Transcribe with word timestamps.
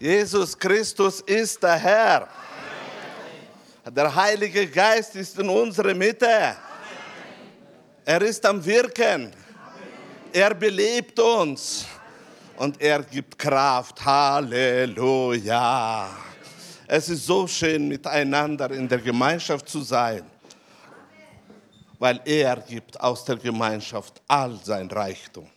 Jesus 0.00 0.56
Christus 0.56 1.20
ist 1.22 1.60
der 1.60 1.74
Herr. 1.74 2.28
Der 3.90 4.14
Heilige 4.14 4.64
Geist 4.68 5.16
ist 5.16 5.36
in 5.36 5.48
unserer 5.48 5.92
Mitte. 5.92 6.54
Er 8.04 8.22
ist 8.22 8.46
am 8.46 8.64
Wirken. 8.64 9.32
Er 10.32 10.54
belebt 10.54 11.18
uns 11.18 11.84
und 12.58 12.80
er 12.80 13.02
gibt 13.02 13.36
Kraft. 13.36 14.04
Halleluja. 14.04 16.08
Es 16.86 17.08
ist 17.08 17.26
so 17.26 17.48
schön, 17.48 17.88
miteinander 17.88 18.70
in 18.70 18.88
der 18.88 18.98
Gemeinschaft 18.98 19.68
zu 19.68 19.80
sein, 19.80 20.22
weil 21.98 22.20
er 22.24 22.60
gibt 22.60 23.00
aus 23.00 23.24
der 23.24 23.36
Gemeinschaft 23.36 24.22
all 24.28 24.60
sein 24.62 24.88
Reichtum. 24.88 25.50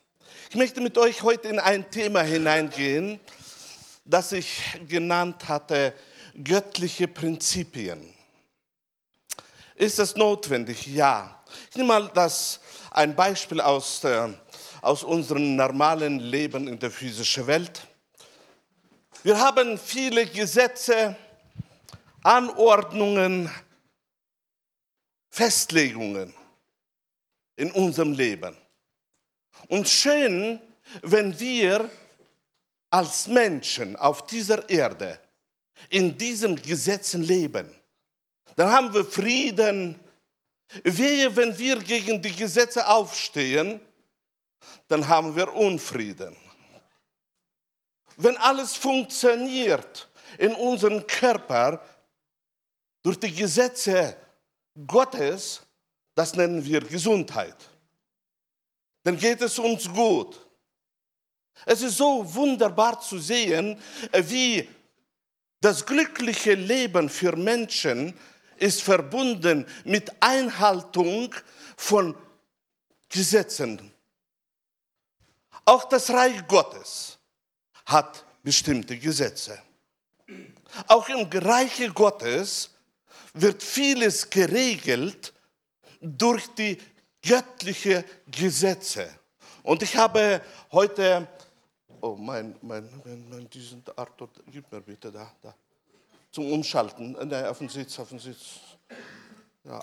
Ich 0.50 0.56
möchte 0.56 0.82
mit 0.82 0.98
euch 0.98 1.22
heute 1.22 1.48
in 1.48 1.60
ein 1.60 1.88
Thema 1.92 2.24
hineingehen, 2.24 3.20
das 4.04 4.32
ich 4.32 4.62
genannt 4.88 5.48
hatte, 5.48 5.94
göttliche 6.44 7.08
Prinzipien. 7.08 8.14
Ist 9.76 10.00
es 10.00 10.16
notwendig? 10.16 10.88
Ja. 10.88 11.44
Ich 11.70 11.76
nehme 11.76 11.88
mal 11.88 12.12
das, 12.14 12.60
ein 12.92 13.16
Beispiel 13.16 13.60
aus, 13.60 14.02
der, 14.02 14.34
aus 14.82 15.04
unserem 15.04 15.56
normalen 15.56 16.20
Leben 16.20 16.68
in 16.68 16.78
der 16.78 16.92
physischen 16.92 17.48
Welt. 17.48 17.82
Wir 19.24 19.40
haben 19.40 19.78
viele 19.78 20.26
Gesetze, 20.26 21.16
Anordnungen, 22.24 23.50
Festlegungen 25.30 26.34
in 27.56 27.72
unserem 27.72 28.14
Leben. 28.14 28.56
Und 29.68 29.88
schön, 29.88 30.60
wenn 31.02 31.40
wir 31.40 31.90
als 32.92 33.28
Menschen 33.28 33.96
auf 33.96 34.28
dieser 34.28 34.70
Erde 34.70 35.20
in 35.90 36.18
diesen 36.18 36.62
Gesetzen 36.62 37.24
leben. 37.24 37.74
Dann 38.56 38.72
haben 38.72 38.94
wir 38.94 39.06
Frieden. 39.06 40.00
Wehe, 40.84 41.36
wenn 41.36 41.58
wir 41.58 41.80
gegen 41.80 42.22
die 42.22 42.36
Gesetze 42.36 42.88
aufstehen, 42.88 43.82
dann 44.88 45.08
haben 45.08 45.36
wir 45.36 45.54
Unfrieden. 45.54 46.36
Wenn 48.18 48.38
alles 48.38 48.76
funktioniert 48.76 50.10
in 50.38 50.54
unserem 50.54 51.06
Körper 51.08 51.84
durch 53.02 53.20
die 53.20 53.34
Gesetze 53.34 54.16
Gottes, 54.88 55.62
das 56.16 56.36
nennen 56.36 56.64
wir 56.64 56.82
Gesundheit. 56.82 57.58
Dann 59.04 59.18
geht 59.18 59.42
es 59.42 59.58
uns 59.58 59.90
gut. 59.92 60.46
Es 61.66 61.82
ist 61.82 61.98
so 61.98 62.34
wunderbar 62.34 63.00
zu 63.02 63.20
sehen, 63.20 63.80
wie 64.14 64.68
das 65.62 65.86
glückliche 65.86 66.56
Leben 66.56 67.10
für 67.10 67.36
Menschen 67.36 68.18
ist 68.58 68.82
verbunden 68.82 69.66
mit 69.84 70.12
Einhaltung 70.22 71.34
von 71.78 72.16
Gesetzen. 73.10 73.92
Auch 75.66 75.86
das 75.86 76.10
Reich 76.10 76.48
Gottes 76.48 77.20
hat 77.86 78.26
bestimmte 78.44 78.98
Gesetze. 78.98 79.62
Auch 80.88 81.10
im 81.10 81.28
Reich 81.32 81.92
Gottes 81.94 82.72
wird 83.34 83.62
vieles 83.62 84.30
geregelt 84.30 85.34
durch 86.00 86.48
die 86.56 86.78
göttlichen 87.22 88.04
Gesetze. 88.28 89.10
Und 89.64 89.84
ich 89.84 89.96
habe 89.96 90.42
heute 90.72 91.28
Oh, 92.04 92.16
mein, 92.16 92.56
mein, 92.64 92.90
mein, 93.06 93.30
mein 93.30 93.50
diesen 93.52 93.84
Arthur, 93.96 94.28
gib 94.48 94.72
mir 94.72 94.82
bitte 94.82 95.12
da, 95.12 95.32
da. 95.40 95.54
Zum 96.32 96.52
Umschalten. 96.52 97.16
Äh, 97.16 97.26
Nein, 97.26 97.46
auf 97.46 97.60
den 97.60 97.70
Sitz, 97.70 98.00
auf 98.00 98.10
den 98.10 98.18
Sitz. 98.18 98.60
Ja. 99.64 99.80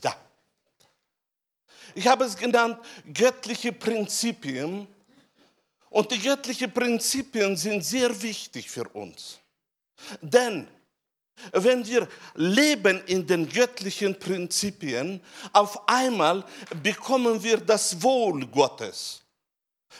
Ja. 0.00 0.16
Ich 1.96 2.06
habe 2.06 2.24
es 2.24 2.36
genannt 2.36 2.78
göttliche 3.12 3.72
Prinzipien. 3.72 4.86
Und 5.90 6.10
die 6.12 6.20
göttlichen 6.20 6.72
Prinzipien 6.72 7.56
sind 7.56 7.84
sehr 7.84 8.22
wichtig 8.22 8.70
für 8.70 8.88
uns. 8.90 9.40
Denn 10.20 10.68
wenn 11.52 11.86
wir 11.86 12.08
leben 12.34 13.02
in 13.06 13.26
den 13.26 13.48
göttlichen 13.48 14.18
Prinzipien, 14.18 15.20
auf 15.52 15.88
einmal 15.88 16.44
bekommen 16.82 17.42
wir 17.42 17.58
das 17.58 18.00
Wohl 18.02 18.46
Gottes, 18.46 19.22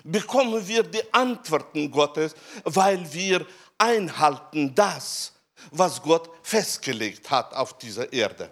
bekommen 0.02 0.66
wir 0.66 0.82
die 0.82 1.12
Antworten 1.12 1.90
Gottes, 1.90 2.34
weil 2.64 3.12
wir 3.12 3.46
einhalten 3.78 4.74
das, 4.74 5.32
was 5.70 6.00
Gott 6.00 6.30
festgelegt 6.42 7.30
hat 7.30 7.52
auf 7.54 7.78
dieser 7.78 8.12
Erde. 8.12 8.50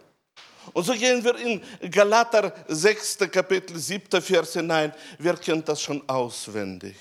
Und 0.73 0.85
so 0.85 0.93
gehen 0.95 1.23
wir 1.25 1.37
in 1.37 1.61
Galater 1.91 2.53
6. 2.69 3.19
Kapitel 3.31 3.79
7. 3.79 4.23
Vers 4.23 4.53
hinein. 4.53 4.93
Wer 5.19 5.37
kennt 5.37 5.69
das 5.69 5.83
schon 5.83 6.09
auswendig? 6.09 6.97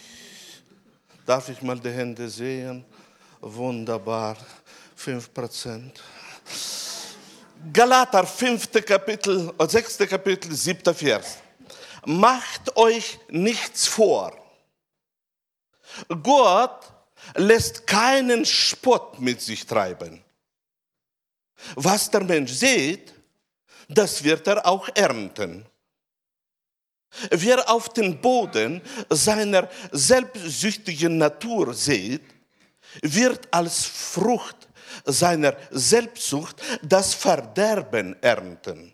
Darf 1.26 1.50
ich 1.50 1.62
mal 1.62 1.80
die 1.80 1.92
Hände 1.92 2.28
sehen? 2.28 2.84
Wunderbar. 3.40 4.36
5 5.02 5.34
Prozent. 5.34 6.00
Galater 7.74 8.26
5. 8.26 8.86
Kapitel, 8.86 9.52
6. 9.58 10.00
Äh, 10.00 10.08
Kapitel, 10.08 10.54
7. 10.54 10.94
Vers. 10.94 11.38
Macht 12.06 12.76
euch 12.78 13.18
nichts 13.30 13.88
vor. 13.88 14.32
Gott 16.22 16.94
lässt 17.36 17.88
keinen 17.88 18.46
Spott 18.46 19.20
mit 19.20 19.42
sich 19.42 19.66
treiben. 19.66 20.24
Was 21.76 22.10
der 22.10 22.24
Mensch 22.24 22.52
sieht, 22.52 23.14
das 23.90 24.24
wird 24.24 24.46
er 24.48 24.66
auch 24.66 24.88
ernten. 24.94 25.66
Wer 27.32 27.70
auf 27.70 27.90
den 27.90 28.22
Boden 28.22 28.82
seiner 29.10 29.68
selbstsüchtigen 29.92 31.18
Natur 31.18 31.74
sieht, 31.74 32.24
wird 33.02 33.48
als 33.52 33.86
Frucht 33.86 34.61
seiner 35.06 35.56
Selbstsucht 35.72 36.62
das 36.82 37.14
Verderben 37.14 38.16
ernten. 38.22 38.94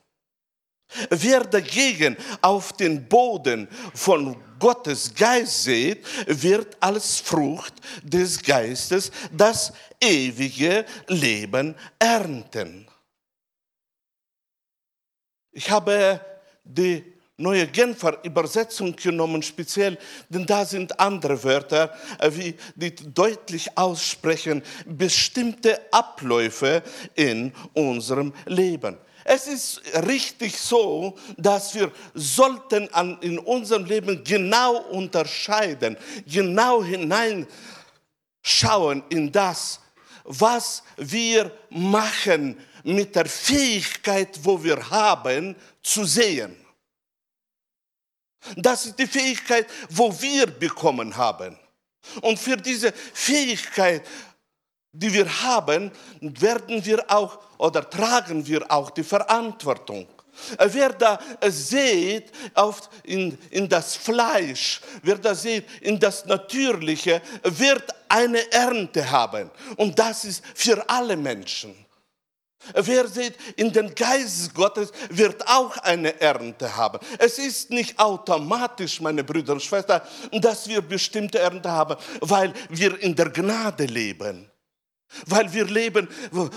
Wer 1.10 1.44
dagegen 1.44 2.16
auf 2.42 2.74
den 2.74 3.08
Boden 3.08 3.68
von 3.94 4.42
Gottes 4.58 5.14
Geist 5.14 5.64
sieht, 5.64 6.06
wird 6.28 6.78
als 6.80 7.20
Frucht 7.20 7.74
des 8.04 8.42
Geistes 8.42 9.12
das 9.32 9.74
ewige 10.00 10.86
Leben 11.08 11.76
ernten. 12.00 12.88
Ich 15.52 15.70
habe 15.70 16.22
die 16.64 17.17
neue 17.38 17.68
Genfer 17.68 18.18
Übersetzung 18.24 18.96
genommen, 18.96 19.44
speziell, 19.44 19.98
denn 20.28 20.46
da 20.46 20.66
sind 20.66 21.00
andere 21.00 21.44
Wörter, 21.44 21.96
äh, 22.20 22.32
wie 22.34 22.56
die 22.76 22.96
deutlich 23.14 23.78
aussprechen 23.78 24.64
bestimmte 24.86 25.80
Abläufe 25.92 26.82
in 27.16 27.54
unserem 27.74 28.34
Leben. 28.48 28.98
Es 29.24 29.46
ist 29.46 29.82
richtig 30.08 30.58
so, 30.58 31.16
dass 31.36 31.76
wir 31.76 31.92
sollten 32.14 32.92
an, 32.94 33.18
in 33.22 33.38
unserem 33.38 33.84
Leben 33.86 34.24
genau 34.24 34.78
unterscheiden, 34.84 35.98
genau 36.26 36.82
hineinschauen 36.82 37.48
in 39.10 39.32
das, 39.32 39.82
was 40.24 40.82
wir 40.96 41.52
machen 41.70 42.58
mit 42.84 43.16
der 43.16 43.26
Fähigkeit, 43.26 44.40
wo 44.44 44.64
wir 44.64 44.90
haben, 44.90 45.58
zu 45.84 46.06
sehen. 46.06 46.56
Das 48.56 48.86
ist 48.86 49.00
die 49.00 49.08
Fähigkeit, 49.08 49.68
wo 49.90 50.14
wir 50.22 50.48
bekommen 50.48 51.16
haben. 51.16 51.58
Und 52.22 52.40
für 52.40 52.58
diese 52.58 52.92
Fähigkeit, 52.92 54.04
die 54.92 55.14
wir 55.14 55.44
haben, 55.44 55.92
werden 56.22 56.84
wir 56.86 57.04
auch 57.12 57.40
oder 57.58 57.88
tragen 57.90 58.46
wir 58.46 58.70
auch 58.72 58.90
die 58.90 59.04
Verantwortung. 59.04 60.08
Wer 60.60 60.94
da 60.94 61.20
sieht 61.48 62.32
auf 62.54 62.90
in, 63.04 63.38
in 63.50 63.68
das 63.68 63.96
Fleisch, 63.96 64.82
wer 65.02 65.18
da 65.18 65.34
sieht 65.34 65.66
in 65.82 66.00
das 66.00 66.26
Natürliche, 66.26 67.22
wird 67.44 67.84
eine 68.08 68.52
Ernte 68.52 69.10
haben. 69.10 69.50
Und 69.78 69.98
das 69.98 70.26
ist 70.26 70.44
für 70.54 70.88
alle 70.88 71.18
Menschen. 71.18 71.87
Wer 72.74 73.08
sieht 73.08 73.36
in 73.56 73.72
den 73.72 73.94
Geist 73.94 74.54
Gottes, 74.54 74.92
wird 75.10 75.48
auch 75.48 75.78
eine 75.78 76.20
Ernte 76.20 76.76
haben. 76.76 77.00
Es 77.20 77.38
ist 77.38 77.70
nicht 77.70 77.98
automatisch, 78.00 79.00
meine 79.00 79.24
Brüder 79.24 79.54
und 79.54 79.62
Schwestern, 79.62 80.02
dass 80.32 80.68
wir 80.68 80.82
bestimmte 80.82 81.40
Ernte 81.40 81.72
haben, 81.72 81.96
weil 82.22 82.54
wir 82.70 83.00
in 83.00 83.16
der 83.16 83.30
Gnade 83.30 83.86
leben. 83.86 84.50
Weil 85.26 85.52
wir 85.54 85.66
leben, 85.66 86.10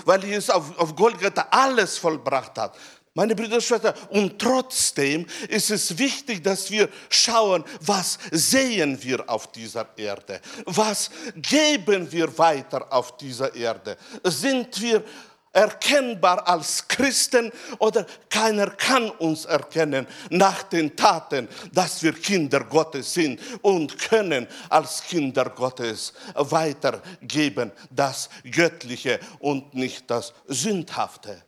weil 0.05 0.25
Jesus 0.25 0.51
auf, 0.51 0.77
auf 0.79 0.97
Golgatha 0.97 1.47
alles 1.51 1.99
vollbracht 1.99 2.59
hat. 2.59 2.77
Meine 3.15 3.35
Brüder 3.35 3.57
und 3.57 3.63
Schwestern, 3.63 3.95
und 4.11 4.39
trotzdem 4.39 5.27
ist 5.49 5.71
es 5.71 5.99
wichtig, 5.99 6.45
dass 6.45 6.71
wir 6.71 6.89
schauen, 7.09 7.65
was 7.81 8.19
sehen 8.31 9.03
wir 9.03 9.29
auf 9.29 9.51
dieser 9.51 9.87
Erde? 9.97 10.41
Was 10.65 11.11
geben 11.35 12.11
wir 12.11 12.37
weiter 12.39 12.87
auf 12.93 13.17
dieser 13.17 13.53
Erde? 13.55 13.97
Sind 14.23 14.81
wir 14.81 15.05
erkennbar 15.53 16.47
als 16.47 16.87
Christen 16.87 17.53
oder 17.79 18.07
keiner 18.29 18.71
kann 18.71 19.11
uns 19.11 19.45
erkennen 19.45 20.07
nach 20.31 20.63
den 20.63 20.97
Taten, 20.97 21.49
dass 21.73 22.03
wir 22.03 22.13
Kinder 22.13 22.65
Gottes 22.65 23.15
sind 23.15 23.41
und 23.63 23.99
können 23.99 24.47
als 24.69 25.03
Kinder 25.03 25.51
Gottes 25.51 26.13
weitergeben 26.35 27.73
das 27.91 28.31
Göttliche 28.51 29.19
und 29.41 29.75
nicht 29.75 30.11
das 30.11 30.33
Sündhafte. 30.47 31.45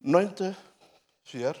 Neunte, 0.00 0.56
vier, 1.22 1.54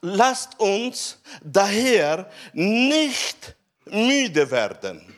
lasst 0.00 0.58
uns 0.60 1.18
daher 1.42 2.30
nicht 2.52 3.56
müde 3.86 4.50
werden. 4.50 5.14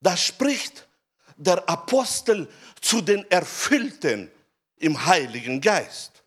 Da 0.00 0.16
spricht 0.16 0.88
der 1.36 1.68
Apostel 1.68 2.48
zu 2.80 3.00
den 3.00 3.28
Erfüllten 3.30 4.30
im 4.76 5.06
Heiligen 5.06 5.60
Geist, 5.60 6.22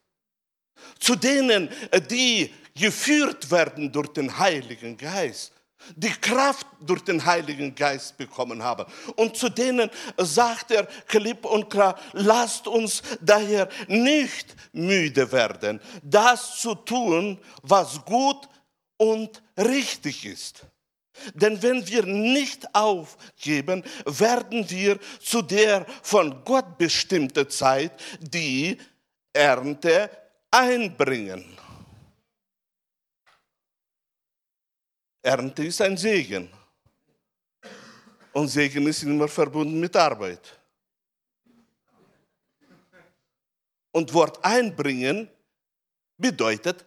zu 0.99 1.15
denen, 1.15 1.69
die 2.09 2.53
geführt 2.73 3.49
werden 3.51 3.91
durch 3.91 4.09
den 4.09 4.37
Heiligen 4.37 4.97
Geist 4.97 5.54
die 5.95 6.09
Kraft 6.09 6.67
durch 6.81 7.03
den 7.03 7.23
Heiligen 7.25 7.73
Geist 7.75 8.17
bekommen 8.17 8.63
haben. 8.63 8.85
Und 9.15 9.37
zu 9.37 9.49
denen 9.49 9.89
sagt 10.17 10.71
er 10.71 10.85
klipp 11.07 11.45
und 11.45 11.69
klar, 11.69 11.99
lasst 12.13 12.67
uns 12.67 13.01
daher 13.21 13.69
nicht 13.87 14.55
müde 14.73 15.31
werden, 15.31 15.79
das 16.03 16.59
zu 16.59 16.75
tun, 16.75 17.39
was 17.61 18.03
gut 18.05 18.47
und 18.97 19.41
richtig 19.57 20.25
ist. 20.25 20.65
Denn 21.33 21.61
wenn 21.61 21.87
wir 21.87 22.05
nicht 22.05 22.75
aufgeben, 22.75 23.83
werden 24.05 24.69
wir 24.69 24.99
zu 25.21 25.41
der 25.41 25.85
von 26.01 26.43
Gott 26.43 26.77
bestimmten 26.77 27.49
Zeit 27.49 27.93
die 28.19 28.77
Ernte 29.33 30.09
einbringen. 30.51 31.45
Ernte 35.25 35.65
ist 35.65 35.81
ein 35.81 35.97
Segen. 35.97 36.51
Und 38.31 38.47
Segen 38.47 38.85
ist 38.85 39.01
immer 39.01 39.27
verbunden 39.27 39.79
mit 39.79 39.95
Arbeit. 39.95 40.59
Und 43.91 44.13
Wort 44.13 44.43
einbringen 44.45 45.27
bedeutet 46.15 46.85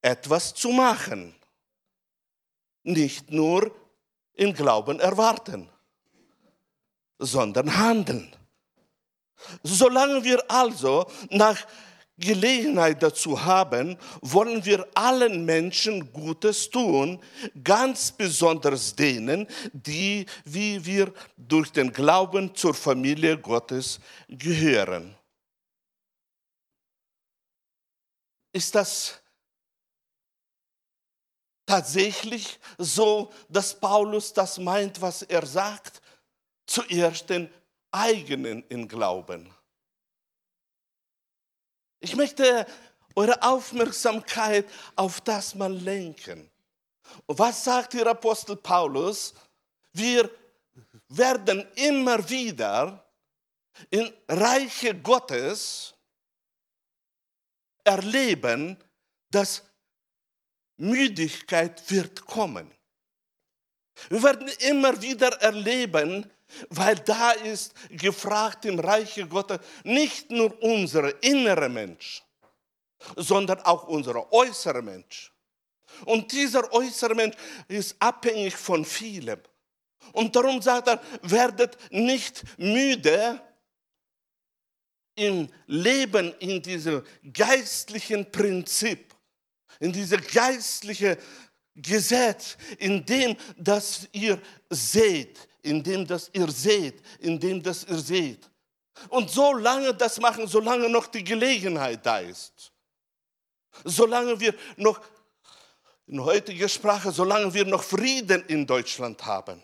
etwas 0.00 0.54
zu 0.54 0.70
machen. 0.70 1.34
Nicht 2.84 3.32
nur 3.32 3.74
im 4.34 4.54
Glauben 4.54 5.00
erwarten, 5.00 5.68
sondern 7.18 7.76
handeln. 7.76 8.34
Solange 9.64 10.22
wir 10.22 10.48
also 10.48 11.10
nach 11.30 11.66
Gelegenheit 12.20 13.02
dazu 13.02 13.44
haben, 13.44 13.96
wollen 14.20 14.64
wir 14.64 14.86
allen 14.94 15.44
Menschen 15.44 16.12
Gutes 16.12 16.70
tun, 16.70 17.20
ganz 17.64 18.12
besonders 18.12 18.94
denen, 18.94 19.48
die, 19.72 20.26
wie 20.44 20.84
wir 20.84 21.12
durch 21.36 21.72
den 21.72 21.92
Glauben 21.92 22.54
zur 22.54 22.74
Familie 22.74 23.38
Gottes 23.38 23.98
gehören. 24.28 25.16
Ist 28.52 28.74
das 28.74 29.20
tatsächlich 31.66 32.58
so, 32.78 33.32
dass 33.48 33.78
Paulus 33.78 34.32
das 34.32 34.58
meint, 34.58 35.00
was 35.00 35.22
er 35.22 35.46
sagt? 35.46 36.02
Zuerst 36.66 37.30
den 37.30 37.48
eigenen 37.92 38.64
in 38.68 38.88
Glauben. 38.88 39.52
Ich 42.00 42.16
möchte 42.16 42.66
eure 43.14 43.42
Aufmerksamkeit 43.42 44.66
auf 44.96 45.20
das 45.20 45.54
mal 45.54 45.72
lenken. 45.72 46.50
Und 47.26 47.38
was 47.38 47.64
sagt 47.64 47.92
der 47.94 48.06
Apostel 48.06 48.56
Paulus? 48.56 49.34
Wir 49.92 50.30
werden 51.08 51.66
immer 51.74 52.28
wieder 52.28 53.04
im 53.90 54.10
Reiche 54.28 54.94
Gottes 54.94 55.94
erleben, 57.84 58.76
dass 59.30 59.62
Müdigkeit 60.76 61.90
wird 61.90 62.24
kommen. 62.24 62.72
Wir 64.08 64.22
werden 64.22 64.48
immer 64.60 65.00
wieder 65.02 65.32
erleben, 65.42 66.30
weil 66.68 66.96
da 66.96 67.32
ist 67.32 67.72
gefragt 67.90 68.64
im 68.64 68.78
Reiche 68.78 69.26
Gottes 69.26 69.60
nicht 69.84 70.30
nur 70.30 70.60
unser 70.62 71.22
innerer 71.22 71.68
Mensch, 71.68 72.22
sondern 73.16 73.60
auch 73.60 73.88
unser 73.88 74.32
äußerer 74.32 74.82
Mensch. 74.82 75.32
Und 76.04 76.32
dieser 76.32 76.72
äußere 76.72 77.14
Mensch 77.14 77.36
ist 77.68 77.96
abhängig 77.98 78.56
von 78.56 78.84
vielem. 78.84 79.40
Und 80.12 80.34
darum 80.34 80.60
sagt 80.62 80.88
er, 80.88 81.00
werdet 81.22 81.76
nicht 81.90 82.42
müde 82.58 83.40
im 85.14 85.48
Leben 85.66 86.34
in 86.38 86.62
diesem 86.62 87.04
geistlichen 87.32 88.30
Prinzip, 88.30 89.14
in 89.78 89.92
diesem 89.92 90.20
geistlichen 90.26 91.16
Gesetz, 91.74 92.56
in 92.78 93.04
dem, 93.04 93.36
dass 93.56 94.08
ihr 94.12 94.40
seht, 94.70 95.48
indem 95.62 96.06
das 96.06 96.30
ihr 96.32 96.50
seht, 96.50 97.02
indem 97.20 97.62
das 97.62 97.84
ihr 97.84 97.98
seht. 97.98 98.50
Und 99.08 99.30
solange 99.30 99.94
das 99.94 100.20
machen, 100.20 100.46
solange 100.46 100.88
noch 100.88 101.06
die 101.06 101.24
Gelegenheit 101.24 102.04
da 102.04 102.18
ist, 102.18 102.72
solange 103.84 104.38
wir 104.38 104.54
noch 104.76 105.00
in 106.06 106.22
heutiger 106.22 106.68
Sprache, 106.68 107.12
solange 107.12 107.52
wir 107.54 107.64
noch 107.64 107.82
Frieden 107.82 108.44
in 108.46 108.66
Deutschland 108.66 109.24
haben, 109.24 109.62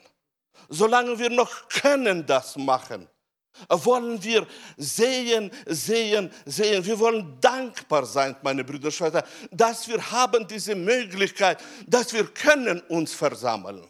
solange 0.69 1.19
wir 1.19 1.31
noch 1.31 1.69
können 1.69 2.25
das 2.25 2.56
machen, 2.56 3.08
wollen 3.68 4.23
wir 4.23 4.47
sehen, 4.76 5.50
sehen, 5.66 6.30
sehen. 6.44 6.85
Wir 6.85 6.99
wollen 6.99 7.38
dankbar 7.40 8.04
sein, 8.04 8.37
meine 8.42 8.62
Brüder 8.62 8.87
und 8.87 8.92
Schwestern, 8.92 9.25
dass 9.50 9.88
wir 9.88 10.11
haben 10.11 10.47
diese 10.47 10.75
Möglichkeit, 10.75 11.59
dass 11.87 12.12
wir 12.12 12.26
können 12.26 12.80
uns 12.82 13.14
versammeln 13.14 13.85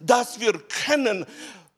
dass 0.00 0.40
wir 0.40 0.52
können 0.52 1.26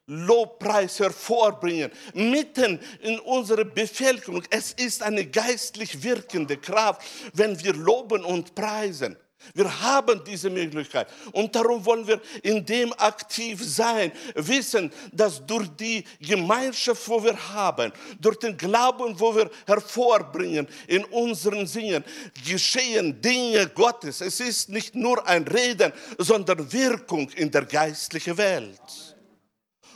Lobpreis 0.07 0.99
hervorbringen, 0.99 1.93
mitten 2.15 2.81
in 3.01 3.21
unserer 3.21 3.65
Bevölkerung. 3.65 4.43
Es 4.51 4.73
ist 4.73 5.03
eine 5.03 5.25
geistlich 5.25 6.03
wirkende 6.03 6.57
Kraft, 6.57 7.03
wenn 7.33 7.63
wir 7.63 7.75
loben 7.75 8.25
und 8.25 8.55
preisen. 8.57 9.17
Wir 9.55 9.81
haben 9.81 10.23
diese 10.25 10.51
Möglichkeit 10.51 11.09
und 11.33 11.55
darum 11.55 11.85
wollen 11.85 12.07
wir 12.07 12.21
in 12.43 12.65
dem 12.65 12.93
aktiv 12.93 13.61
sein, 13.63 14.13
wissen, 14.35 14.93
dass 15.13 15.45
durch 15.45 15.69
die 15.77 16.05
Gemeinschaft, 16.21 17.09
wo 17.09 17.23
wir 17.25 17.37
haben, 17.53 17.93
durch 18.21 18.39
den 18.39 18.57
Glauben, 18.57 19.19
wo 19.19 19.35
wir 19.35 19.51
hervorbringen 19.67 20.69
in 20.87 21.05
unseren 21.07 21.67
Singen, 21.67 22.05
geschehen 22.47 23.21
Dinge 23.21 23.67
Gottes. 23.69 24.21
Es 24.21 24.41
ist 24.41 24.69
nicht 24.69 24.95
nur 24.95 25.27
ein 25.27 25.45
Reden, 25.45 25.93
sondern 26.19 26.71
Wirkung 26.73 27.29
in 27.31 27.51
der 27.51 27.65
geistlichen 27.65 28.37
Welt. 28.37 29.17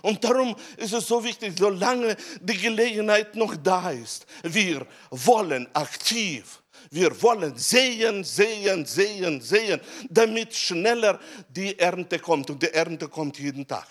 Und 0.03 0.23
darum 0.23 0.55
ist 0.77 0.93
es 0.93 1.07
so 1.07 1.23
wichtig, 1.25 1.55
solange 1.59 2.17
die 2.41 2.59
Gelegenheit 2.59 3.35
noch 3.37 3.57
da 3.57 3.91
ist, 3.91 4.27
wir 4.43 4.87
wollen 5.11 5.67
aktiv 5.75 6.63
wir 6.91 7.23
wollen 7.23 7.57
sehen, 7.57 8.25
sehen, 8.25 8.85
sehen, 8.87 9.41
sehen, 9.41 9.81
damit 10.09 10.55
schneller 10.55 11.21
die 11.49 11.79
Ernte 11.79 12.19
kommt. 12.19 12.51
Und 12.51 12.63
die 12.63 12.73
Ernte 12.73 13.09
kommt 13.09 13.39
jeden 13.39 13.67
Tag. 13.67 13.87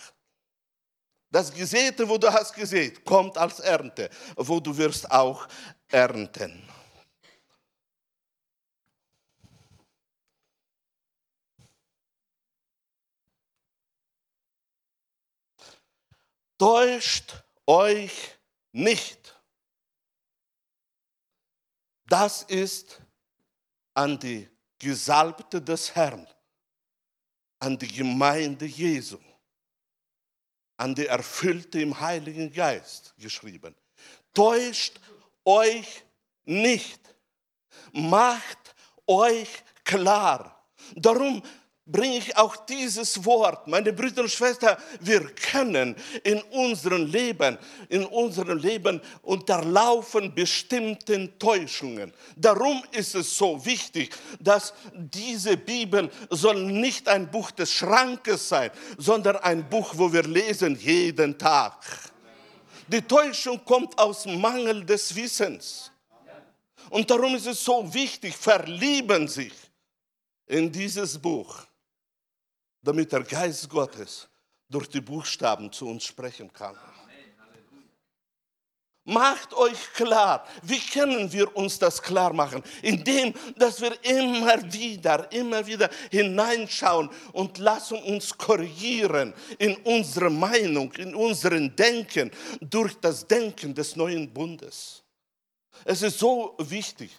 Das 1.31 1.51
Gesäte, 1.51 2.07
wo 2.07 2.17
du 2.17 2.31
hast 2.31 2.53
gesät, 2.53 3.03
kommt 3.03 3.37
als 3.37 3.59
Ernte, 3.59 4.09
wo 4.35 4.59
du 4.59 4.77
wirst 4.77 5.09
auch 5.09 5.47
ernten. 5.89 6.61
Täuscht 16.59 17.43
euch 17.65 18.37
nicht. 18.71 19.32
Das 22.05 22.43
ist 22.43 23.01
an 23.93 24.19
die 24.19 24.49
Gesalbte 24.79 25.61
des 25.61 25.95
Herrn, 25.95 26.27
an 27.59 27.77
die 27.77 27.87
Gemeinde 27.87 28.65
Jesu. 28.65 29.17
an 30.77 30.95
die 30.95 31.07
Erfüllte 31.07 31.79
im 31.79 31.97
Heiligen 31.99 32.51
Geist 32.51 33.13
geschrieben. 33.17 33.75
Täuscht 34.33 34.99
euch 35.45 36.03
nicht, 36.45 36.99
macht 37.91 38.75
euch 39.07 39.63
klar. 39.83 40.67
Darum 40.95 41.41
bringe 41.85 42.17
ich 42.17 42.37
auch 42.37 42.55
dieses 42.65 43.25
Wort. 43.25 43.67
Meine 43.67 43.91
Brüder 43.91 44.21
und 44.21 44.31
Schwestern, 44.31 44.77
wir 45.01 45.21
können 45.35 45.95
in 46.23 46.41
unserem 46.43 47.05
Leben, 47.05 47.57
in 47.89 48.05
unserem 48.05 48.57
Leben 48.57 49.01
unterlaufen 49.21 50.33
bestimmten 50.33 51.37
Täuschungen. 51.37 52.13
Darum 52.37 52.83
ist 52.91 53.15
es 53.15 53.37
so 53.37 53.63
wichtig, 53.65 54.15
dass 54.39 54.73
diese 54.93 55.57
Bibel 55.57 56.09
soll 56.29 56.63
nicht 56.63 57.09
ein 57.09 57.29
Buch 57.29 57.51
des 57.51 57.73
Schrankes 57.73 58.47
sein, 58.47 58.71
sondern 58.97 59.37
ein 59.37 59.69
Buch, 59.69 59.93
wo 59.97 60.11
wir 60.11 60.23
lesen 60.23 60.77
jeden 60.79 61.37
Tag. 61.37 61.73
Die 62.87 63.01
Täuschung 63.01 63.63
kommt 63.65 63.97
aus 63.97 64.25
Mangel 64.25 64.85
des 64.85 65.13
Wissens. 65.15 65.91
Und 66.89 67.09
darum 67.09 67.35
ist 67.35 67.47
es 67.47 67.63
so 67.63 67.93
wichtig, 67.93 68.35
verlieben 68.35 69.27
sich 69.27 69.53
in 70.45 70.71
dieses 70.71 71.17
Buch 71.17 71.65
damit 72.83 73.11
der 73.11 73.23
Geist 73.23 73.69
Gottes 73.69 74.27
durch 74.69 74.87
die 74.89 75.01
Buchstaben 75.01 75.71
zu 75.71 75.87
uns 75.87 76.03
sprechen 76.03 76.51
kann. 76.51 76.77
Macht 79.05 79.53
euch 79.53 79.91
klar, 79.93 80.47
wie 80.61 80.79
können 80.79 81.29
wir 81.33 81.53
uns 81.57 81.77
das 81.77 82.01
klar 82.01 82.31
machen? 82.31 82.63
Indem, 82.81 83.33
dass 83.57 83.81
wir 83.81 83.93
immer 84.05 84.71
wieder, 84.71 85.29
immer 85.33 85.67
wieder 85.67 85.89
hineinschauen 86.09 87.09
und 87.33 87.57
lassen 87.57 87.97
uns 88.03 88.37
korrigieren 88.37 89.33
in 89.57 89.75
unserer 89.77 90.29
Meinung, 90.29 90.93
in 90.93 91.13
unserem 91.15 91.75
Denken 91.75 92.31
durch 92.61 92.93
das 93.01 93.27
Denken 93.27 93.75
des 93.75 93.97
neuen 93.97 94.33
Bundes. 94.33 95.03
Es 95.83 96.01
ist 96.01 96.19
so 96.19 96.55
wichtig, 96.59 97.11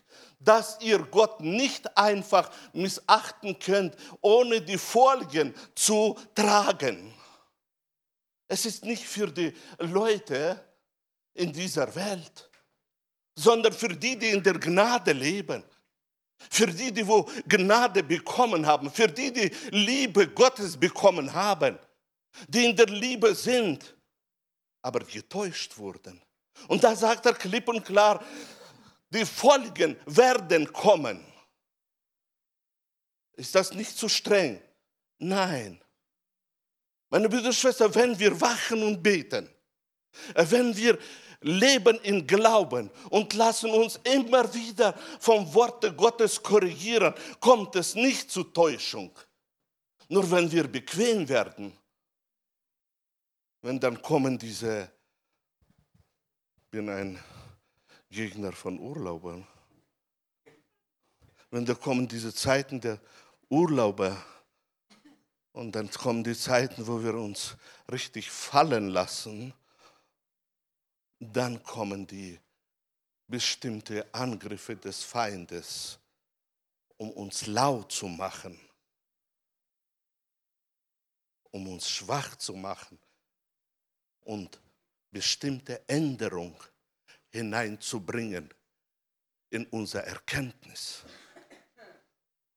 dass 0.44 0.78
ihr 0.80 0.98
Gott 0.98 1.40
nicht 1.40 1.96
einfach 1.96 2.50
missachten 2.72 3.58
könnt, 3.58 3.96
ohne 4.20 4.60
die 4.60 4.78
Folgen 4.78 5.54
zu 5.74 6.18
tragen. 6.34 7.14
Es 8.46 8.66
ist 8.66 8.84
nicht 8.84 9.04
für 9.04 9.30
die 9.30 9.52
Leute 9.78 10.62
in 11.32 11.52
dieser 11.52 11.92
Welt, 11.94 12.50
sondern 13.34 13.72
für 13.72 13.88
die, 13.88 14.18
die 14.18 14.30
in 14.30 14.42
der 14.42 14.58
Gnade 14.58 15.12
leben. 15.12 15.64
Für 16.50 16.66
die, 16.66 16.92
die 16.92 17.06
wo 17.06 17.28
Gnade 17.48 18.02
bekommen 18.02 18.66
haben, 18.66 18.90
für 18.90 19.08
die, 19.08 19.32
die 19.32 19.50
Liebe 19.70 20.28
Gottes 20.28 20.76
bekommen 20.76 21.32
haben, 21.32 21.78
die 22.48 22.66
in 22.66 22.76
der 22.76 22.86
Liebe 22.86 23.34
sind, 23.34 23.96
aber 24.82 25.00
getäuscht 25.00 25.78
wurden. 25.78 26.20
Und 26.68 26.84
da 26.84 26.94
sagt 26.94 27.26
er 27.26 27.34
klipp 27.34 27.68
und 27.68 27.84
klar, 27.84 28.22
die 29.14 29.24
Folgen 29.24 29.96
werden 30.06 30.72
kommen. 30.72 31.24
Ist 33.36 33.54
das 33.54 33.72
nicht 33.72 33.96
zu 33.96 34.08
streng? 34.08 34.60
Nein. 35.18 35.80
Meine 37.10 37.28
Brüder 37.28 37.46
und 37.46 37.54
Schwestern, 37.54 37.94
wenn 37.94 38.18
wir 38.18 38.40
wachen 38.40 38.82
und 38.82 39.02
beten, 39.02 39.48
wenn 40.34 40.76
wir 40.76 40.98
leben 41.40 41.98
in 42.00 42.26
Glauben 42.26 42.90
und 43.10 43.34
lassen 43.34 43.70
uns 43.70 44.00
immer 44.04 44.52
wieder 44.52 44.94
vom 45.20 45.52
Worte 45.54 45.94
Gottes 45.94 46.42
korrigieren, 46.42 47.14
kommt 47.38 47.76
es 47.76 47.94
nicht 47.94 48.30
zu 48.30 48.44
Täuschung. 48.44 49.16
Nur 50.08 50.28
wenn 50.30 50.50
wir 50.50 50.66
bequem 50.66 51.28
werden, 51.28 51.76
wenn 53.62 53.78
dann 53.78 54.00
kommen 54.00 54.38
diese, 54.38 54.90
ich 56.56 56.70
bin 56.70 56.88
ein 56.88 57.18
Gegner 58.14 58.52
von 58.52 58.78
Urlaubern. 58.78 59.44
Wenn 61.50 61.66
da 61.66 61.74
kommen 61.74 62.06
diese 62.06 62.32
Zeiten 62.32 62.80
der 62.80 63.00
Urlauber 63.48 64.24
und 65.52 65.72
dann 65.72 65.90
kommen 65.90 66.22
die 66.22 66.36
Zeiten, 66.36 66.86
wo 66.86 67.02
wir 67.02 67.14
uns 67.14 67.56
richtig 67.90 68.30
fallen 68.30 68.88
lassen, 68.88 69.52
dann 71.18 71.60
kommen 71.64 72.06
die 72.06 72.38
bestimmte 73.26 74.06
Angriffe 74.14 74.76
des 74.76 75.02
Feindes, 75.02 75.98
um 76.96 77.10
uns 77.10 77.46
laut 77.46 77.90
zu 77.90 78.06
machen, 78.06 78.60
um 81.50 81.66
uns 81.66 81.88
schwach 81.88 82.36
zu 82.36 82.54
machen 82.54 82.98
und 84.20 84.60
bestimmte 85.10 85.88
Änderungen 85.88 86.56
hineinzubringen 87.34 88.48
in 89.50 89.66
unser 89.66 90.04
Erkenntnis. 90.04 91.02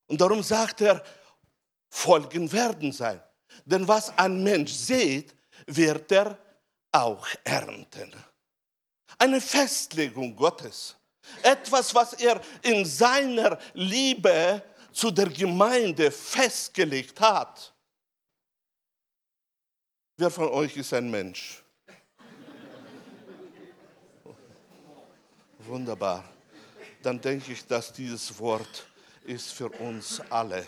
Und 0.07 0.21
darum 0.21 0.43
sagt 0.43 0.81
er, 0.81 1.03
Folgen 1.89 2.51
werden 2.51 2.91
sein. 2.91 3.21
Denn 3.65 3.87
was 3.87 4.15
ein 4.17 4.43
Mensch 4.43 4.71
sieht, 4.71 5.35
wird 5.65 6.11
er 6.11 6.37
auch 6.91 7.27
ernten. 7.43 8.13
Eine 9.17 9.41
Festlegung 9.41 10.35
Gottes. 10.35 10.95
Etwas, 11.41 11.93
was 11.95 12.13
er 12.13 12.39
in 12.61 12.85
seiner 12.85 13.57
Liebe 13.73 14.61
zu 14.91 15.09
der 15.11 15.29
Gemeinde 15.29 16.11
festgelegt 16.11 17.19
hat. 17.19 17.73
Wer 20.17 20.29
von 20.29 20.49
euch 20.49 20.77
ist 20.77 20.93
ein 20.93 21.09
Mensch? 21.09 21.63
Wunderbar. 25.67 26.23
Dann 27.03 27.19
denke 27.19 27.51
ich, 27.51 27.67
dass 27.67 27.91
dieses 27.91 28.39
Wort 28.39 28.87
ist 29.25 29.51
für 29.51 29.67
uns 29.67 30.21
alle. 30.29 30.65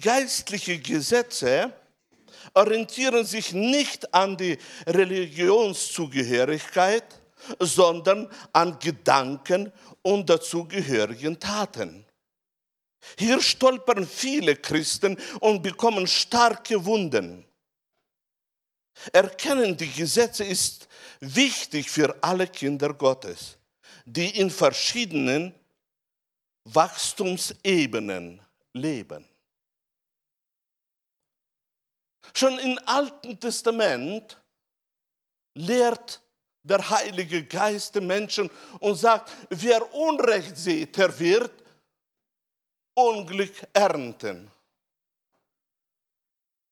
Geistliche 0.00 0.78
Gesetze 0.78 1.72
orientieren 2.54 3.24
sich 3.24 3.52
nicht 3.52 4.14
an 4.14 4.36
die 4.36 4.56
Religionszugehörigkeit, 4.86 7.20
sondern 7.58 8.30
an 8.52 8.78
Gedanken 8.78 9.72
und 10.02 10.30
dazugehörigen 10.30 11.40
Taten. 11.40 12.04
Hier 13.18 13.42
stolpern 13.42 14.06
viele 14.06 14.54
Christen 14.54 15.18
und 15.40 15.60
bekommen 15.62 16.06
starke 16.06 16.84
Wunden. 16.84 17.47
Erkennen 19.12 19.76
die 19.76 19.90
Gesetze 19.90 20.44
ist 20.44 20.88
wichtig 21.20 21.90
für 21.90 22.16
alle 22.22 22.46
Kinder 22.46 22.92
Gottes, 22.94 23.56
die 24.04 24.38
in 24.38 24.50
verschiedenen 24.50 25.54
Wachstumsebenen 26.64 28.40
leben. 28.72 29.26
Schon 32.34 32.58
im 32.58 32.78
Alten 32.84 33.40
Testament 33.40 34.36
lehrt 35.54 36.20
der 36.62 36.88
Heilige 36.90 37.44
Geist 37.44 37.94
den 37.94 38.06
Menschen 38.06 38.50
und 38.80 38.96
sagt, 38.96 39.32
wer 39.48 39.92
Unrecht 39.94 40.56
sieht, 40.56 40.96
der 40.96 41.18
wird 41.18 41.52
Unglück 42.94 43.54
ernten. 43.72 44.50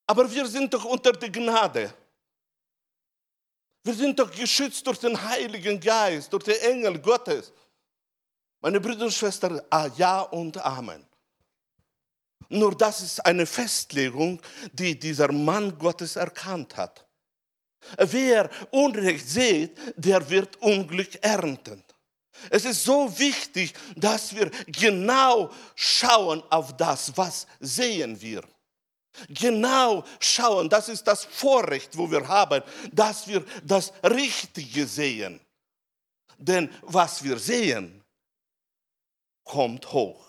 Aber 0.06 0.30
wir 0.30 0.46
sind 0.46 0.72
doch 0.72 0.84
unter 0.84 1.12
der 1.12 1.30
Gnade. 1.30 1.92
Wir 3.86 3.94
sind 3.94 4.18
doch 4.18 4.32
geschützt 4.32 4.84
durch 4.84 4.98
den 4.98 5.16
Heiligen 5.22 5.78
Geist, 5.78 6.32
durch 6.32 6.42
den 6.42 6.56
Engel 6.56 6.98
Gottes. 6.98 7.52
Meine 8.60 8.80
Brüder 8.80 9.04
und 9.04 9.12
Schwestern, 9.12 9.60
ah, 9.70 9.88
ja 9.96 10.22
und 10.22 10.58
Amen. 10.58 11.06
Nur 12.48 12.76
das 12.76 13.00
ist 13.00 13.24
eine 13.24 13.46
Festlegung, 13.46 14.42
die 14.72 14.98
dieser 14.98 15.30
Mann 15.30 15.78
Gottes 15.78 16.16
erkannt 16.16 16.76
hat. 16.76 17.06
Wer 17.96 18.50
Unrecht 18.72 19.28
sieht, 19.28 19.78
der 19.94 20.28
wird 20.28 20.60
Unglück 20.60 21.22
ernten. 21.22 21.84
Es 22.50 22.64
ist 22.64 22.82
so 22.82 23.16
wichtig, 23.16 23.72
dass 23.94 24.34
wir 24.34 24.50
genau 24.66 25.52
schauen 25.76 26.42
auf 26.50 26.76
das, 26.76 27.16
was 27.16 27.46
sehen 27.60 28.20
wir 28.20 28.42
genau 29.28 30.04
schauen. 30.20 30.68
Das 30.68 30.88
ist 30.88 31.06
das 31.06 31.24
Vorrecht, 31.24 31.96
wo 31.96 32.10
wir 32.10 32.26
haben, 32.26 32.62
dass 32.92 33.26
wir 33.26 33.44
das 33.64 33.92
Richtige 34.02 34.86
sehen. 34.86 35.40
Denn 36.38 36.70
was 36.82 37.22
wir 37.22 37.38
sehen, 37.38 38.04
kommt 39.44 39.90
hoch 39.92 40.26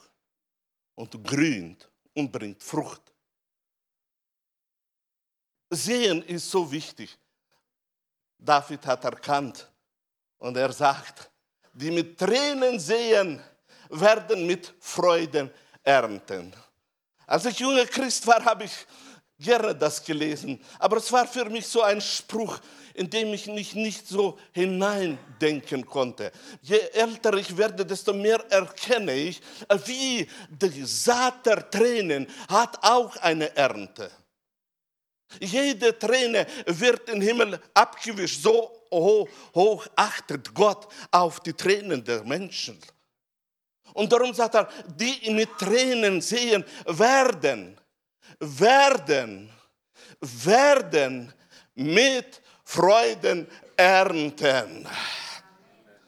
und 0.96 1.24
grünt 1.24 1.90
und 2.14 2.32
bringt 2.32 2.64
Frucht. 2.64 3.02
Sehen 5.70 6.24
ist 6.24 6.50
so 6.50 6.72
wichtig. 6.72 7.18
David 8.38 8.86
hat 8.86 9.04
erkannt 9.04 9.70
und 10.38 10.56
er 10.56 10.72
sagt, 10.72 11.30
die 11.74 11.92
mit 11.92 12.18
Tränen 12.18 12.80
sehen, 12.80 13.42
werden 13.90 14.46
mit 14.46 14.74
Freuden 14.80 15.52
ernten. 15.84 16.54
Als 17.28 17.46
ich 17.46 17.60
junger 17.60 17.86
Christ 17.86 18.26
war, 18.26 18.44
habe 18.44 18.64
ich 18.64 18.72
gerne 19.38 19.76
das 19.76 20.04
gelesen. 20.04 20.60
Aber 20.80 20.98
es 20.98 21.12
war 21.12 21.28
für 21.28 21.46
mich 21.46 21.68
so 21.68 21.82
ein 21.82 22.02
Spruch, 22.02 22.58
in 22.94 23.10
dem 23.10 23.34
ich 23.34 23.46
mich 23.48 23.76
nicht 23.76 24.08
so 24.08 24.40
hineindenken 24.54 25.86
konnte. 25.86 26.32
Je 26.62 26.80
älter 26.94 27.34
ich 27.34 27.56
werde, 27.56 27.86
desto 27.86 28.14
mehr 28.14 28.44
erkenne 28.50 29.14
ich, 29.14 29.42
wie 29.86 30.28
die 30.50 30.86
Saat 30.86 31.46
der 31.46 31.70
Tränen 31.70 32.28
hat 32.48 32.82
auch 32.82 33.16
eine 33.18 33.56
Ernte. 33.56 34.10
Jede 35.42 36.00
Träne 36.00 36.48
wird 36.66 37.10
im 37.10 37.22
Himmel 37.22 37.60
abgewischt. 37.74 38.42
So 38.42 38.72
hoch, 38.92 39.28
hoch 39.54 39.86
achtet 39.96 40.54
Gott 40.54 40.88
auf 41.12 41.42
die 41.42 41.54
Tränen 41.54 42.04
der 42.04 42.24
Menschen. 42.24 42.80
Und 43.98 44.12
darum 44.14 44.32
sagt 44.32 44.54
er, 44.54 44.70
die 44.86 45.32
mit 45.32 45.58
Tränen 45.58 46.22
sehen, 46.22 46.64
werden, 46.86 47.76
werden, 48.40 49.50
werden 50.20 51.34
mit 51.74 52.40
Freuden 52.64 53.48
ernten. 53.76 54.88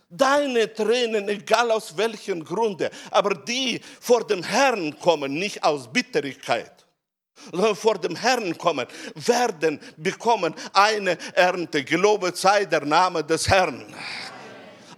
Deine 0.08 0.72
Tränen, 0.72 1.29
egal 1.29 1.72
aus 1.72 1.98
welchem 1.98 2.46
Grunde, 2.46 2.91
aber 3.10 3.34
die 3.34 3.81
vor 4.00 4.24
dem 4.25 4.43
Herrn 4.43 4.96
kommen, 5.00 5.34
nicht 5.34 5.63
aus 5.63 5.91
Bitterkeit, 5.91 6.86
sondern 7.51 7.75
vor 7.75 7.98
dem 7.98 8.15
Herrn 8.15 8.55
kommen, 8.55 8.86
werden 9.15 9.79
bekommen 9.98 10.53
eine 10.74 11.17
Ernte. 11.34 11.84
Gelobet 11.84 12.38
sei 12.38 12.65
der 12.65 12.86
Name 12.86 13.24
des 13.24 13.48
Herrn 13.50 13.84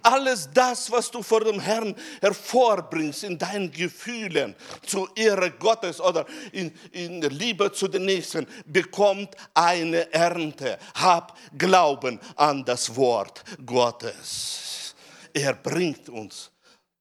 alles 0.02 0.48
das, 0.52 0.90
was 0.90 1.10
du 1.10 1.22
vor 1.22 1.44
dem 1.44 1.60
Herrn 1.60 1.94
hervorbringst 2.20 3.24
in 3.24 3.38
deinen 3.38 3.70
Gefühlen 3.70 4.54
zur 4.86 5.10
Ehre 5.16 5.50
Gottes 5.50 6.00
oder 6.00 6.26
in, 6.52 6.72
in 6.92 7.20
Liebe 7.22 7.72
zu 7.72 7.88
den 7.88 8.04
Nächsten, 8.04 8.46
bekommt 8.66 9.36
eine 9.54 10.12
Ernte. 10.12 10.78
Hab 10.94 11.36
Glauben 11.56 12.20
an 12.36 12.64
das 12.64 12.94
Wort 12.94 13.42
Gottes. 13.64 14.94
Er 15.32 15.54
bringt 15.54 16.08
uns 16.08 16.50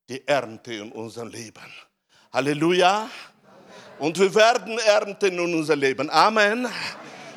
die 0.08 0.26
Ernte 0.28 0.74
in 0.74 0.92
unser 0.92 1.26
Leben. 1.26 1.62
Halleluja. 2.32 3.10
Und 4.00 4.18
wir 4.18 4.34
werden 4.34 4.80
ernten 4.80 5.38
in 5.38 5.54
unser 5.54 5.76
Leben. 5.76 6.10
Amen. 6.10 6.68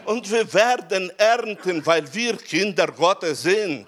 Und 0.06 0.30
wir 0.30 0.52
werden 0.52 1.10
ernten, 1.18 1.84
weil 1.84 2.12
wir 2.14 2.36
Kinder 2.36 2.86
Gottes 2.88 3.42
sind. 3.42 3.86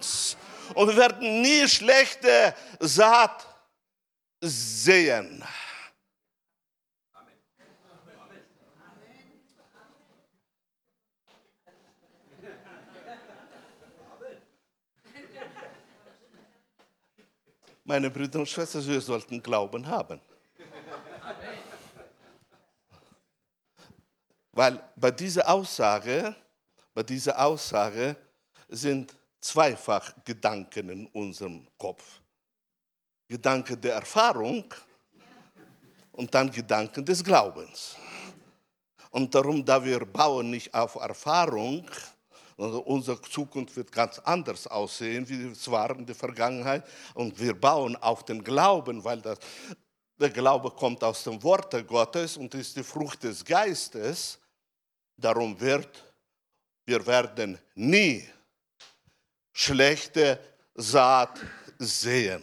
Und 0.75 0.89
wir 0.89 0.97
werden 0.97 1.43
nie 1.43 1.69
schlechte 1.69 2.55
Saat 2.81 3.47
sehen. 4.41 5.45
Meine 17.85 18.11
Brüder 18.11 18.41
und 18.41 18.49
Schwestern, 18.49 18.85
wir 18.85 19.01
sollten 19.01 19.41
Glauben 19.41 19.87
haben. 19.87 20.21
Weil 24.51 24.83
bei 24.97 25.13
dieser 25.13 25.49
Aussage, 25.49 26.35
bei 26.95 27.05
dieser 27.05 27.39
Aussage 27.39 28.17
sind 28.69 29.15
zweifach 29.47 30.13
Gedanken 30.25 30.89
in 30.89 31.07
unserem 31.09 31.67
Kopf. 31.79 32.05
Gedanke 33.29 33.77
der 33.77 33.95
Erfahrung 33.95 34.65
und 36.13 36.35
dann 36.35 36.51
Gedanken 36.51 37.05
des 37.05 37.23
Glaubens. 37.23 37.97
Und 39.11 39.35
darum, 39.35 39.65
da 39.65 39.83
wir 39.83 40.05
bauen 40.05 40.51
nicht 40.51 40.73
auf 40.75 40.95
Erfahrung, 40.97 41.89
also 42.59 42.81
unsere 42.81 43.21
Zukunft 43.23 43.77
wird 43.77 43.93
ganz 43.93 44.19
anders 44.21 44.67
aussehen, 44.67 45.29
wie 45.29 45.51
es 45.51 45.71
war 45.71 45.91
in 45.97 46.07
der 46.07 46.15
Vergangenheit. 46.15 46.85
Und 47.15 47.39
wir 47.39 47.59
bauen 47.59 47.97
auf 47.97 48.25
den 48.25 48.43
Glauben, 48.43 49.05
weil 49.05 49.21
das, 49.21 49.39
der 50.19 50.31
Glaube 50.31 50.71
kommt 50.71 51.05
aus 51.05 51.25
dem 51.25 51.43
Wort 51.43 51.87
Gottes 51.87 52.37
und 52.37 52.55
ist 52.55 52.77
die 52.77 52.83
Frucht 52.83 53.23
des 53.25 53.45
Geistes. 53.45 54.39
Darum 55.17 55.59
wird, 55.61 56.05
wir 56.87 57.07
werden 57.07 57.59
nie 57.75 58.27
schlechte 59.57 60.39
Saat 60.75 61.41
sehen. 61.79 62.43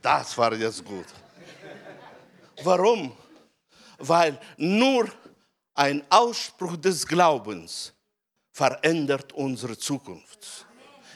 Das 0.00 0.36
war 0.38 0.54
jetzt 0.54 0.82
gut. 0.82 1.06
Warum? 2.64 3.14
Weil 3.98 4.40
nur 4.56 5.08
ein 5.74 6.02
Ausspruch 6.08 6.76
des 6.78 7.06
Glaubens 7.06 7.92
verändert 8.52 9.32
unsere 9.34 9.76
Zukunft. 9.76 10.66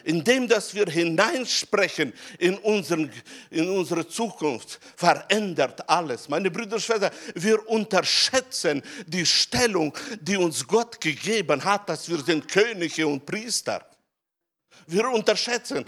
Indem 0.06 0.46
dass 0.46 0.72
wir 0.72 0.86
hineinsprechen 0.86 2.12
in, 2.38 2.56
unseren, 2.58 3.10
in 3.50 3.68
unsere 3.68 4.06
Zukunft, 4.06 4.78
verändert 4.94 5.88
alles. 5.88 6.28
Meine 6.28 6.48
Brüder 6.48 6.76
und 6.76 6.80
Schwestern, 6.80 7.10
wir 7.34 7.68
unterschätzen 7.68 8.84
die 9.08 9.26
Stellung, 9.26 9.92
die 10.20 10.36
uns 10.36 10.64
Gott 10.64 11.00
gegeben 11.00 11.64
hat, 11.64 11.88
dass 11.88 12.08
wir 12.08 12.18
sind 12.18 12.46
Könige 12.46 13.04
und 13.04 13.26
Priester. 13.26 13.84
Wir 14.86 15.08
unterschätzen 15.08 15.84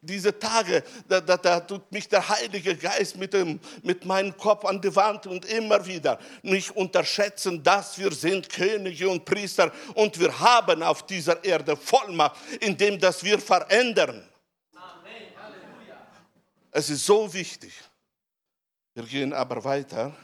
diese 0.00 0.36
Tage, 0.38 0.82
da, 1.06 1.20
da, 1.20 1.36
da, 1.36 1.60
tut 1.60 1.90
mich 1.92 2.08
der 2.08 2.28
Heilige 2.28 2.74
Geist 2.74 3.16
mit, 3.16 3.32
dem, 3.32 3.60
mit 3.82 4.04
meinem 4.04 4.36
Kopf 4.36 4.64
an 4.64 4.80
die 4.80 4.94
Wand 4.96 5.26
und 5.26 5.44
immer 5.44 5.84
wieder 5.86 6.18
nicht 6.42 6.74
unterschätzen, 6.74 7.62
dass 7.62 7.98
wir 7.98 8.10
sind 8.12 8.48
Könige 8.48 9.08
und 9.08 9.24
Priester 9.24 9.70
und 9.94 10.18
wir 10.18 10.38
haben 10.40 10.82
auf 10.82 11.06
dieser 11.06 11.44
Erde 11.44 11.76
Vollmacht, 11.76 12.36
indem 12.60 12.98
dass 12.98 13.22
wir 13.22 13.38
verändern. 13.38 14.26
Es 16.72 16.88
ist 16.88 17.04
so 17.04 17.32
wichtig. 17.32 17.72
Wir 18.94 19.04
gehen 19.04 19.32
aber 19.32 19.62
weiter. 19.62 20.14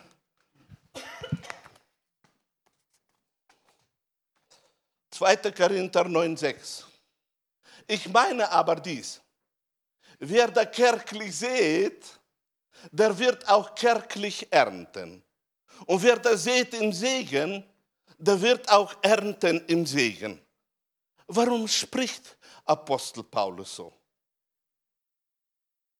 Zweiter 5.10 5.52
Korinther 5.52 6.04
9,6. 6.06 6.85
Ich 7.86 8.08
meine 8.08 8.50
aber 8.50 8.76
dies, 8.76 9.20
wer 10.18 10.48
da 10.48 10.64
kärglich 10.64 11.36
sät, 11.36 12.04
der 12.90 13.16
wird 13.18 13.48
auch 13.48 13.74
kärglich 13.74 14.50
ernten. 14.50 15.22
Und 15.86 16.02
wer 16.02 16.16
da 16.16 16.36
sät 16.36 16.74
im 16.74 16.92
Segen, 16.92 17.64
der 18.18 18.40
wird 18.40 18.68
auch 18.70 18.94
ernten 19.02 19.64
im 19.66 19.84
Segen. 19.84 20.40
Warum 21.26 21.66
spricht 21.68 22.36
Apostel 22.64 23.24
Paulus 23.24 23.76
so? 23.76 23.92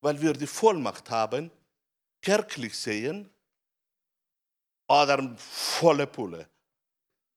Weil 0.00 0.20
wir 0.20 0.32
die 0.32 0.46
Vollmacht 0.46 1.10
haben, 1.10 1.50
kärglich 2.22 2.78
sehen 2.78 3.28
oder 4.88 5.36
volle 5.36 6.06
Pulle, 6.06 6.48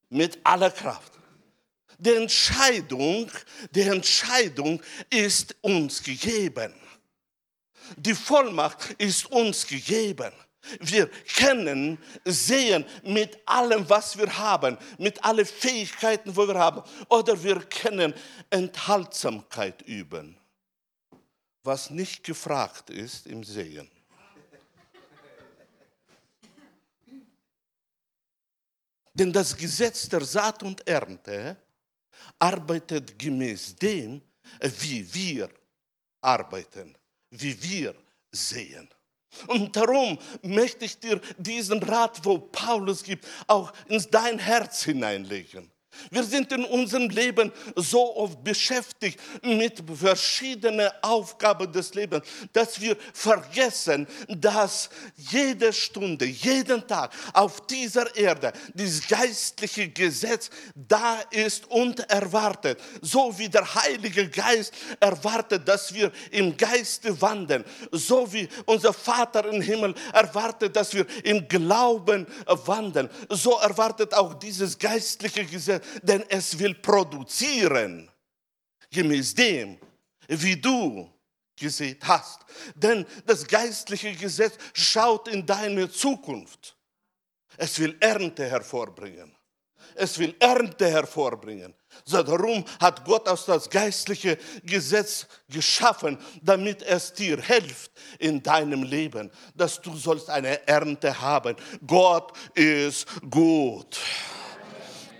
mit 0.08 0.38
aller 0.44 0.70
Kraft. 0.70 1.19
Die 2.00 2.14
Entscheidung, 2.14 3.30
die 3.72 3.82
Entscheidung 3.82 4.82
ist 5.10 5.54
uns 5.60 6.02
gegeben. 6.02 6.72
Die 7.96 8.14
Vollmacht 8.14 8.92
ist 8.92 9.26
uns 9.26 9.66
gegeben. 9.66 10.32
Wir 10.80 11.10
können 11.36 11.98
sehen 12.24 12.86
mit 13.02 13.38
allem, 13.46 13.86
was 13.86 14.16
wir 14.16 14.38
haben, 14.38 14.78
mit 14.96 15.22
allen 15.22 15.44
Fähigkeiten, 15.44 16.34
wo 16.34 16.48
wir 16.48 16.58
haben. 16.58 16.82
Oder 17.10 17.42
wir 17.42 17.60
können 17.64 18.14
Enthaltsamkeit 18.48 19.82
üben, 19.82 20.38
was 21.62 21.90
nicht 21.90 22.24
gefragt 22.24 22.88
ist 22.88 23.26
im 23.26 23.44
Sehen. 23.44 23.90
Denn 29.12 29.34
das 29.34 29.54
Gesetz 29.54 30.08
der 30.08 30.24
Saat 30.24 30.62
und 30.62 30.86
Ernte 30.88 31.58
arbeitet 32.38 33.18
gemäß 33.18 33.76
dem, 33.76 34.22
wie 34.80 35.14
wir 35.14 35.50
arbeiten, 36.20 36.96
wie 37.30 37.62
wir 37.62 37.94
sehen. 38.30 38.88
Und 39.46 39.74
darum 39.76 40.18
möchte 40.42 40.84
ich 40.84 40.98
dir 40.98 41.20
diesen 41.38 41.82
Rat, 41.82 42.24
wo 42.24 42.38
Paulus 42.38 43.02
gibt, 43.02 43.26
auch 43.46 43.72
in 43.88 44.04
dein 44.10 44.38
Herz 44.38 44.82
hineinlegen. 44.82 45.70
Wir 46.10 46.24
sind 46.24 46.52
in 46.52 46.64
unserem 46.64 47.08
Leben 47.08 47.52
so 47.76 48.16
oft 48.16 48.42
beschäftigt 48.42 49.20
mit 49.42 49.82
verschiedenen 49.92 50.88
Aufgaben 51.02 51.70
des 51.70 51.94
Lebens, 51.94 52.24
dass 52.52 52.80
wir 52.80 52.96
vergessen, 53.12 54.06
dass 54.28 54.88
jede 55.16 55.72
Stunde, 55.72 56.24
jeden 56.24 56.86
Tag 56.86 57.12
auf 57.32 57.66
dieser 57.66 58.14
Erde 58.16 58.52
dieses 58.72 59.06
geistliche 59.06 59.88
Gesetz 59.88 60.50
da 60.74 61.20
ist 61.30 61.70
und 61.70 62.00
erwartet. 62.10 62.80
So 63.02 63.36
wie 63.38 63.48
der 63.48 63.74
Heilige 63.74 64.28
Geist 64.28 64.72
erwartet, 64.98 65.68
dass 65.68 65.92
wir 65.92 66.10
im 66.30 66.56
Geiste 66.56 67.20
wandeln, 67.20 67.64
so 67.92 68.32
wie 68.32 68.48
unser 68.64 68.92
Vater 68.92 69.44
im 69.46 69.60
Himmel 69.60 69.94
erwartet, 70.12 70.74
dass 70.74 70.94
wir 70.94 71.06
im 71.24 71.46
Glauben 71.46 72.26
wandeln, 72.46 73.10
so 73.28 73.58
erwartet 73.58 74.14
auch 74.14 74.34
dieses 74.34 74.78
geistliche 74.78 75.44
Gesetz 75.44 75.79
denn 76.02 76.24
es 76.28 76.58
will 76.58 76.74
produzieren, 76.74 78.10
gemäß 78.90 79.34
dem, 79.34 79.78
wie 80.28 80.56
du 80.56 81.10
gesehen 81.56 81.98
hast. 82.02 82.40
Denn 82.74 83.06
das 83.26 83.46
geistliche 83.46 84.12
Gesetz 84.14 84.54
schaut 84.72 85.28
in 85.28 85.46
deine 85.46 85.90
Zukunft. 85.90 86.76
Es 87.56 87.78
will 87.78 87.96
Ernte 88.00 88.48
hervorbringen. 88.48 89.34
Es 89.94 90.18
will 90.18 90.34
Ernte 90.38 90.88
hervorbringen. 90.88 91.74
So 92.04 92.22
darum 92.22 92.64
hat 92.80 93.04
Gott 93.04 93.28
aus 93.28 93.44
das 93.44 93.68
geistliche 93.68 94.38
Gesetz 94.62 95.26
geschaffen, 95.48 96.18
damit 96.40 96.82
es 96.82 97.12
dir 97.12 97.40
hilft 97.40 97.90
in 98.18 98.42
deinem 98.42 98.82
Leben, 98.82 99.30
dass 99.54 99.80
du 99.80 99.94
sollst 99.96 100.30
eine 100.30 100.66
Ernte 100.66 101.20
haben. 101.20 101.56
Gott 101.86 102.32
ist 102.54 103.06
gut. 103.28 103.98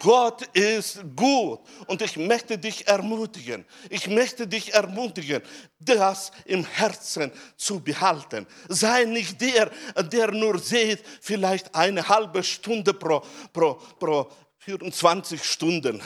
Gott 0.01 0.43
ist 0.55 1.01
gut. 1.15 1.61
Und 1.87 2.03
ich 2.03 2.17
möchte 2.17 2.59
dich 2.59 2.89
ermutigen, 2.89 3.65
ich 3.89 4.09
möchte 4.09 4.47
dich 4.47 4.75
ermutigen, 4.75 5.43
das 5.79 6.33
im 6.47 6.65
Herzen 6.65 7.31
zu 7.57 7.81
behalten. 7.81 8.47
Sei 8.69 9.05
nicht 9.05 9.41
der, 9.41 9.71
der 10.11 10.33
nur 10.33 10.59
sieht, 10.59 11.05
vielleicht 11.21 11.73
eine 11.75 12.09
halbe 12.09 12.43
Stunde 12.43 12.95
pro, 12.95 13.23
pro, 13.53 13.75
pro 13.99 14.31
24 14.59 15.43
Stunden, 15.45 16.03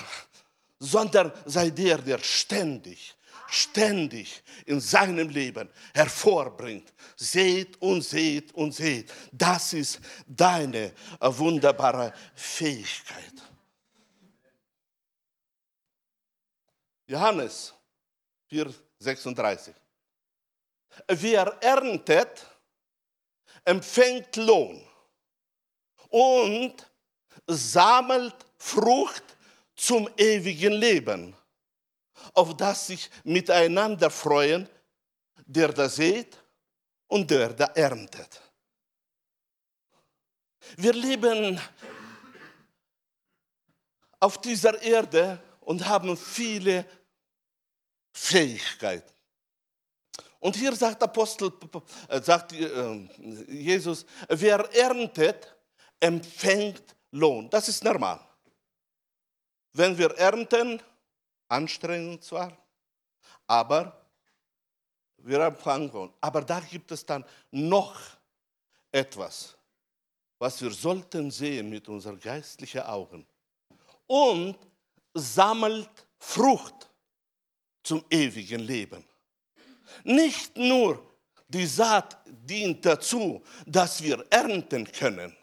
sondern 0.79 1.33
sei 1.45 1.71
der, 1.71 1.99
der 1.99 2.19
ständig, 2.19 3.15
ständig 3.49 4.43
in 4.67 4.81
seinem 4.81 5.29
Leben 5.29 5.69
hervorbringt. 5.95 6.93
Seht 7.17 7.81
und 7.81 8.03
seht 8.03 8.53
und 8.55 8.75
seht. 8.75 9.13
Das 9.31 9.73
ist 9.73 10.01
deine 10.27 10.93
wunderbare 11.21 12.13
Fähigkeit. 12.35 13.54
Johannes 17.07 17.75
4, 18.49 18.73
36. 18.99 19.75
Wer 21.09 21.47
erntet, 21.63 22.47
empfängt 23.65 24.37
Lohn 24.37 24.83
und 26.09 26.91
sammelt 27.47 28.35
Frucht 28.57 29.25
zum 29.77 30.09
ewigen 30.17 30.73
Leben, 30.73 31.37
auf 32.33 32.57
das 32.57 32.87
sich 32.87 33.11
miteinander 33.25 34.09
freuen, 34.11 34.69
der 35.45 35.73
da 35.73 35.89
sät 35.89 36.39
und 37.09 37.31
der 37.31 37.53
da 37.53 37.67
erntet. 37.67 38.41
Wir 40.77 40.95
leben 40.95 41.61
auf 44.21 44.41
dieser 44.41 44.81
Erde 44.81 45.39
und 45.65 45.87
haben 45.87 46.17
viele 46.17 46.87
Fähigkeiten. 48.13 49.13
Und 50.41 50.57
hier 50.57 50.77
sagt 50.77 51.03
Apostel, 51.03 51.51
äh, 52.09 52.21
sagt 52.21 52.53
äh, 52.53 53.09
Jesus, 53.49 54.05
wer 54.29 54.59
erntet, 54.75 55.57
empfängt 55.99 56.95
Lohn. 57.13 57.49
Das 57.49 57.69
ist 57.69 57.83
normal. 57.83 58.21
Wenn 59.73 59.97
wir 59.97 60.11
ernten, 60.19 60.83
anstrengend 61.49 62.23
zwar, 62.23 62.57
aber 63.47 64.05
wir 65.17 65.41
empfangen 65.41 65.91
Lohn. 65.91 66.13
Aber 66.21 66.43
da 66.43 66.61
gibt 66.61 66.93
es 66.93 67.07
dann 67.07 67.25
noch 67.51 67.99
etwas, 68.93 69.57
was 70.39 70.61
wir 70.61 70.71
sollten 70.71 71.31
sehen 71.31 71.71
mit 71.71 71.89
unseren 71.89 72.21
geistlichen 72.21 72.83
Augen. 72.83 73.27
Und 74.07 74.59
sammelt 75.15 75.89
Frucht 76.19 76.91
zum 77.83 78.05
ewigen 78.11 78.61
Leben. 78.61 79.05
Nicht 80.03 80.57
nur 80.57 81.15
die 81.49 81.67
Saat 81.67 82.19
dient 82.27 82.85
dazu, 82.85 83.43
dass 83.67 84.03
wir 84.03 84.25
ernten 84.31 84.91
können, 84.91 85.35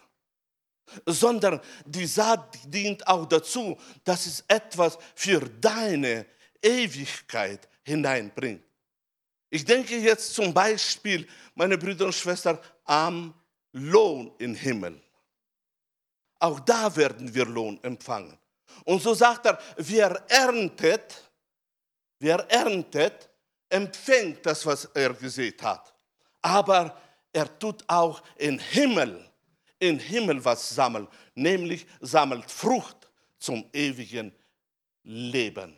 sondern 1.05 1.61
die 1.85 2.05
Saat 2.05 2.59
dient 2.65 3.07
auch 3.07 3.25
dazu, 3.25 3.77
dass 4.03 4.25
es 4.25 4.43
etwas 4.47 4.97
für 5.15 5.39
deine 5.39 6.25
Ewigkeit 6.61 7.69
hineinbringt. 7.83 8.63
Ich 9.49 9.65
denke 9.65 9.97
jetzt 9.97 10.33
zum 10.33 10.53
Beispiel, 10.53 11.27
meine 11.55 11.77
Brüder 11.77 12.05
und 12.05 12.15
Schwestern, 12.15 12.57
am 12.85 13.33
Lohn 13.73 14.31
im 14.39 14.55
Himmel. 14.55 15.01
Auch 16.39 16.59
da 16.61 16.93
werden 16.95 17.33
wir 17.33 17.45
Lohn 17.45 17.79
empfangen. 17.83 18.37
Und 18.85 19.01
so 19.01 19.13
sagt 19.13 19.45
er, 19.45 19.59
wer 19.77 20.23
erntet, 20.29 21.31
wer 22.19 22.39
erntet, 22.49 23.29
empfängt 23.69 24.45
das, 24.45 24.65
was 24.65 24.85
er 24.93 25.13
gesehen 25.13 25.55
hat. 25.61 25.93
Aber 26.41 26.97
er 27.31 27.59
tut 27.59 27.83
auch 27.87 28.21
im 28.35 28.59
Himmel, 28.59 29.25
im 29.79 29.99
Himmel 29.99 30.43
was 30.43 30.69
sammeln, 30.69 31.07
nämlich 31.35 31.85
sammelt 32.01 32.49
Frucht 32.49 33.09
zum 33.39 33.65
ewigen 33.73 34.33
Leben. 35.03 35.77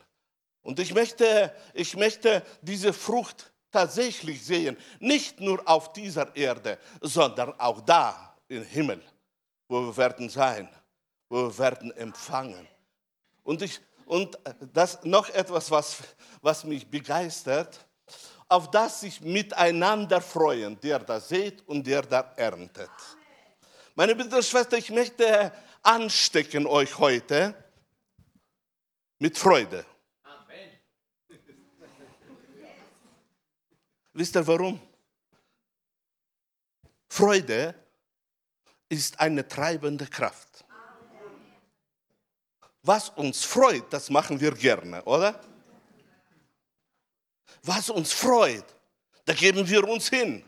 Und 0.61 0.79
ich 0.79 0.93
möchte, 0.93 1.53
ich 1.73 1.95
möchte 1.95 2.43
diese 2.61 2.93
Frucht 2.93 3.51
tatsächlich 3.71 4.43
sehen, 4.43 4.77
nicht 4.99 5.39
nur 5.39 5.67
auf 5.67 5.93
dieser 5.93 6.33
Erde, 6.35 6.79
sondern 7.01 7.59
auch 7.59 7.81
da 7.81 8.37
im 8.47 8.63
Himmel, 8.63 9.01
wo 9.67 9.81
wir 9.81 9.97
werden 9.97 10.29
sein, 10.29 10.69
wo 11.29 11.47
wir 11.47 11.57
werden 11.57 11.91
empfangen. 11.97 12.67
Und, 13.43 13.61
ich, 13.61 13.79
und 14.05 14.37
das 14.73 15.03
noch 15.03 15.29
etwas, 15.29 15.69
was, 15.69 15.97
was 16.41 16.63
mich 16.63 16.87
begeistert, 16.87 17.85
auf 18.47 18.69
das 18.71 19.01
sich 19.01 19.21
miteinander 19.21 20.21
freuen, 20.21 20.79
der 20.79 20.99
da 20.99 21.19
sät 21.19 21.67
und 21.67 21.85
der 21.85 22.01
da 22.03 22.33
erntet. 22.35 22.91
Meine 23.95 24.15
Brüder 24.15 24.37
und 24.37 24.45
Schwestern, 24.45 24.79
ich 24.79 24.89
möchte 24.89 25.51
anstecken 25.81 26.65
euch 26.65 26.97
heute 26.97 27.55
mit 29.19 29.37
Freude. 29.37 29.85
Amen. 30.23 30.69
Wisst 34.13 34.35
ihr 34.35 34.47
warum? 34.47 34.79
Freude 37.07 37.75
ist 38.89 39.19
eine 39.19 39.47
treibende 39.47 40.07
Kraft. 40.07 40.52
Was 42.83 43.09
uns 43.09 43.43
freut, 43.45 43.91
das 43.91 44.09
machen 44.09 44.39
wir 44.39 44.51
gerne, 44.51 45.01
oder? 45.05 45.39
Was 47.63 47.89
uns 47.89 48.11
freut, 48.11 48.65
da 49.23 49.33
geben 49.33 49.67
wir 49.67 49.87
uns 49.87 50.09
hin. 50.09 50.43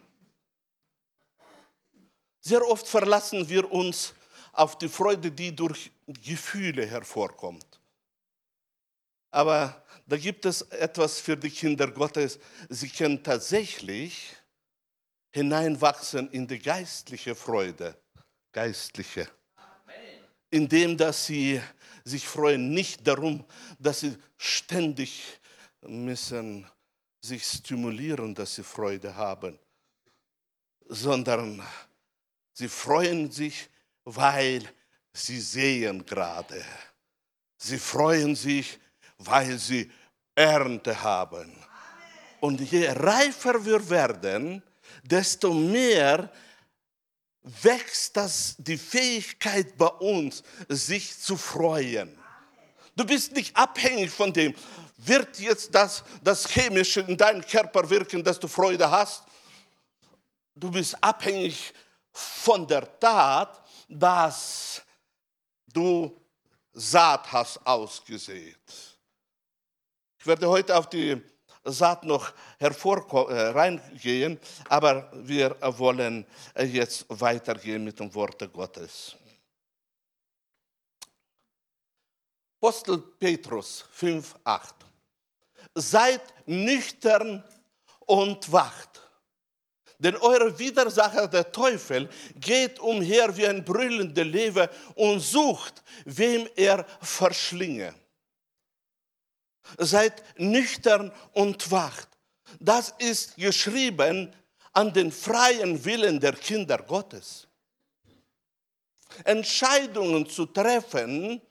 Sehr 2.42 2.62
oft 2.68 2.88
verlassen 2.88 3.48
wir 3.48 3.72
uns 3.72 4.14
auf 4.52 4.78
die 4.78 4.90
Freude, 4.90 5.32
die 5.32 5.56
durch 5.56 5.92
Gefühle 6.08 6.86
hervorkommt. 6.86 7.80
Aber 9.32 9.84
da 10.06 10.18
gibt 10.18 10.46
es 10.46 10.62
etwas 10.62 11.20
für 11.20 11.36
die 11.36 11.50
Kinder 11.50 11.90
Gottes. 11.90 12.38
Sie 12.70 12.90
können 12.90 13.24
tatsächlich 13.24 14.36
hineinwachsen 15.32 16.30
in 16.32 16.48
die 16.48 16.60
geistliche 16.60 17.34
Freude, 17.34 17.98
geistliche, 18.52 19.28
indem 20.50 20.98
dass 20.98 21.26
sie 21.26 21.62
sich 22.06 22.26
freuen 22.28 22.70
nicht 22.70 23.06
darum, 23.06 23.44
dass 23.80 24.02
sie 24.02 24.16
ständig 24.38 25.22
müssen 25.82 26.66
sich 27.20 27.44
stimulieren, 27.44 28.34
dass 28.36 28.56
sie 28.56 28.64
Freude 28.64 29.16
haben, 29.16 29.58
sondern 30.88 31.62
sie 32.54 32.70
freuen 32.70 33.32
sich, 33.32 33.68
weil 34.04 34.62
sie 35.12 35.40
sehen 35.40 36.06
gerade. 36.06 36.64
Sie 37.58 37.80
freuen 37.80 38.36
sich, 38.36 38.80
weil 39.18 39.58
sie 39.58 39.92
Ernte 40.36 41.02
haben. 41.02 41.52
Und 42.40 42.62
je 42.62 42.90
reifer 42.90 43.66
wir 43.66 43.90
werden, 43.90 44.62
desto 45.04 45.54
mehr 45.54 46.32
wächst 47.46 48.18
das, 48.18 48.56
die 48.58 48.78
Fähigkeit 48.78 49.78
bei 49.78 49.88
uns, 49.88 50.44
sich 50.68 51.18
zu 51.20 51.38
freuen. 51.38 52.18
Du 52.96 53.06
bist 53.06 53.34
nicht 53.34 53.56
abhängig 53.56 54.10
von 54.10 54.34
dem. 54.34 54.56
Wird 54.98 55.40
jetzt 55.40 55.76
das, 55.76 56.04
das 56.24 56.48
Chemische 56.48 57.02
in 57.02 57.16
deinem 57.18 57.46
Körper 57.46 57.88
wirken, 57.90 58.24
dass 58.24 58.40
du 58.40 58.48
Freude 58.48 58.90
hast? 58.90 59.24
Du 60.56 60.72
bist 60.72 60.96
abhängig 61.04 61.74
von 62.12 62.66
der 62.66 63.00
Tat, 63.00 63.62
dass 63.88 64.82
du 65.68 66.20
Saat 66.74 67.32
hast 67.32 67.66
ausgesät. 67.66 68.58
Ich 70.18 70.26
werde 70.26 70.50
heute 70.50 70.76
auf 70.76 70.90
die 70.90 71.22
Saat 71.66 72.04
noch 72.04 72.32
äh, 72.60 72.66
reingehen, 72.66 74.40
aber 74.70 75.10
wir 75.14 75.58
wollen 75.78 76.26
jetzt 76.56 77.06
weitergehen 77.10 77.84
mit 77.84 78.00
dem 78.00 78.14
Wort 78.14 78.52
Gottes. 78.54 79.16
Apostel 82.66 82.98
Petrus 82.98 83.86
5, 83.92 84.36
8. 84.44 84.76
Seid 85.76 86.22
nüchtern 86.48 87.44
und 88.08 88.52
wacht. 88.52 89.02
Denn 90.00 90.16
eure 90.18 90.58
Widersacher, 90.58 91.28
der 91.28 91.52
Teufel, 91.52 92.10
geht 92.36 92.80
umher 92.80 93.36
wie 93.38 93.48
ein 93.48 93.64
brüllender 93.64 94.24
Lewe 94.24 94.70
und 94.96 95.20
sucht, 95.20 95.84
wem 96.06 96.48
er 96.56 96.86
verschlinge. 97.02 97.94
Seid 99.78 100.24
nüchtern 100.38 101.12
und 101.34 101.72
wacht. 101.72 102.08
Das 102.60 102.94
ist 103.00 103.36
geschrieben 103.36 104.34
an 104.74 104.94
den 104.94 105.12
freien 105.12 105.84
Willen 105.84 106.20
der 106.20 106.34
Kinder 106.34 106.78
Gottes. 106.78 107.48
Entscheidungen 109.24 110.28
zu 110.28 110.46
treffen, 110.46 111.42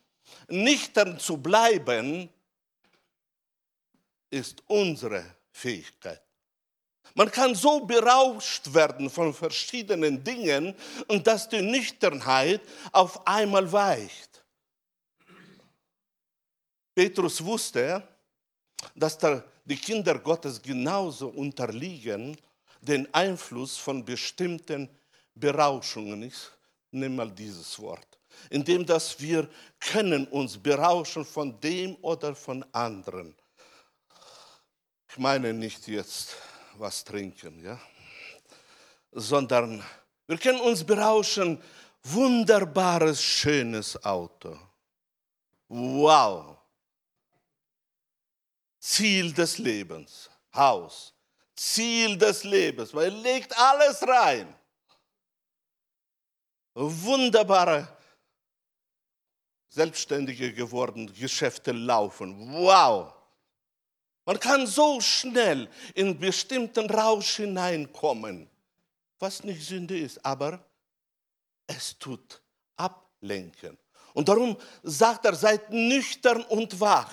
nüchtern 0.48 1.18
zu 1.18 1.38
bleiben, 1.38 2.28
ist 4.30 4.62
unsere 4.66 5.24
Fähigkeit. 5.50 6.20
Man 7.14 7.30
kann 7.30 7.54
so 7.54 7.80
berauscht 7.80 8.74
werden 8.74 9.08
von 9.08 9.32
verschiedenen 9.32 10.22
Dingen 10.24 10.74
und 11.06 11.26
dass 11.26 11.48
die 11.48 11.62
Nüchternheit 11.62 12.60
auf 12.90 13.24
einmal 13.26 13.70
weicht. 13.70 14.33
Petrus 16.94 17.44
wusste, 17.44 18.06
dass 18.94 19.18
die 19.64 19.76
Kinder 19.76 20.18
Gottes 20.18 20.60
genauso 20.62 21.28
unterliegen 21.28 22.36
den 22.80 23.12
Einfluss 23.14 23.76
von 23.76 24.04
bestimmten 24.04 24.88
Berauschungen. 25.34 26.22
Ich 26.24 26.36
nehme 26.90 27.16
mal 27.16 27.30
dieses 27.30 27.78
Wort. 27.78 28.06
Indem 28.50 28.84
dass 28.84 29.18
wir 29.20 29.48
können 29.80 30.26
uns 30.28 30.58
berauschen 30.58 31.24
von 31.24 31.58
dem 31.60 31.96
oder 32.02 32.34
von 32.34 32.64
anderen. 32.72 33.34
Ich 35.08 35.18
meine 35.18 35.52
nicht 35.52 35.86
jetzt 35.86 36.36
was 36.76 37.04
trinken, 37.04 37.64
ja, 37.64 37.78
sondern 39.12 39.82
wir 40.26 40.38
können 40.38 40.60
uns 40.60 40.82
berauschen. 40.84 41.62
Wunderbares, 42.02 43.22
schönes 43.22 44.04
Auto. 44.04 44.58
Wow. 45.68 46.58
Ziel 48.84 49.32
des 49.32 49.56
Lebens, 49.56 50.28
Haus. 50.52 51.14
Ziel 51.56 52.18
des 52.18 52.44
Lebens. 52.44 52.92
Man 52.92 53.22
legt 53.22 53.56
alles 53.58 54.06
rein. 54.06 54.54
Wunderbare, 56.74 57.88
Selbstständige 59.70 60.52
geworden, 60.52 61.10
Geschäfte 61.14 61.72
laufen. 61.72 62.52
Wow. 62.52 63.14
Man 64.26 64.38
kann 64.38 64.66
so 64.66 65.00
schnell 65.00 65.70
in 65.94 66.18
bestimmten 66.18 66.90
Rausch 66.90 67.36
hineinkommen, 67.36 68.50
was 69.18 69.44
nicht 69.44 69.66
Sünde 69.66 69.98
ist, 69.98 70.22
aber 70.22 70.62
es 71.66 71.98
tut 71.98 72.42
ablenken. 72.76 73.78
Und 74.12 74.28
darum 74.28 74.58
sagt 74.82 75.24
er, 75.24 75.34
seid 75.34 75.70
nüchtern 75.70 76.42
und 76.42 76.78
wach. 76.78 77.10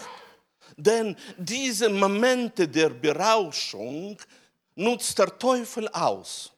Denn 0.77 1.15
diese 1.37 1.89
Momente 1.89 2.67
der 2.67 2.89
Berauschung 2.89 4.17
nutzt 4.75 5.17
der 5.19 5.37
Teufel 5.37 5.87
aus. 5.89 6.51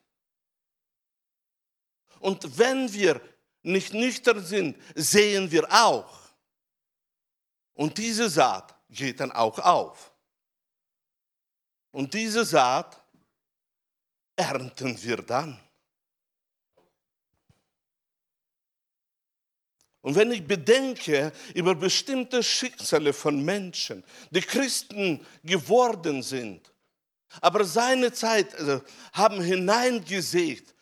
Und 2.19 2.57
wenn 2.57 2.91
wir 2.93 3.21
nicht 3.63 3.93
nüchtern 3.93 4.43
sind, 4.43 4.77
sehen 4.95 5.51
wir 5.51 5.67
auch. 5.71 6.19
Und 7.73 7.97
diese 7.97 8.29
Saat 8.29 8.75
geht 8.89 9.19
dann 9.19 9.31
auch 9.31 9.57
auf. 9.59 10.13
Und 11.91 12.13
diese 12.13 12.45
Saat 12.45 13.01
ernten 14.35 15.01
wir 15.03 15.17
dann. 15.17 15.62
Und 20.03 20.15
wenn 20.15 20.33
ich 20.33 20.45
bedenke 20.45 21.31
über 21.55 21.73
bestimmte 21.75 22.43
Schicksale 22.43 23.13
von 23.13 23.43
Menschen, 23.43 24.03
die 24.31 24.41
Christen 24.41 25.25
geworden 25.43 26.21
sind, 26.21 26.73
aber 27.39 27.63
seine 27.63 28.11
Zeit 28.11 28.53
also, 28.55 28.81
haben 29.13 29.41
hineingesät 29.41 30.75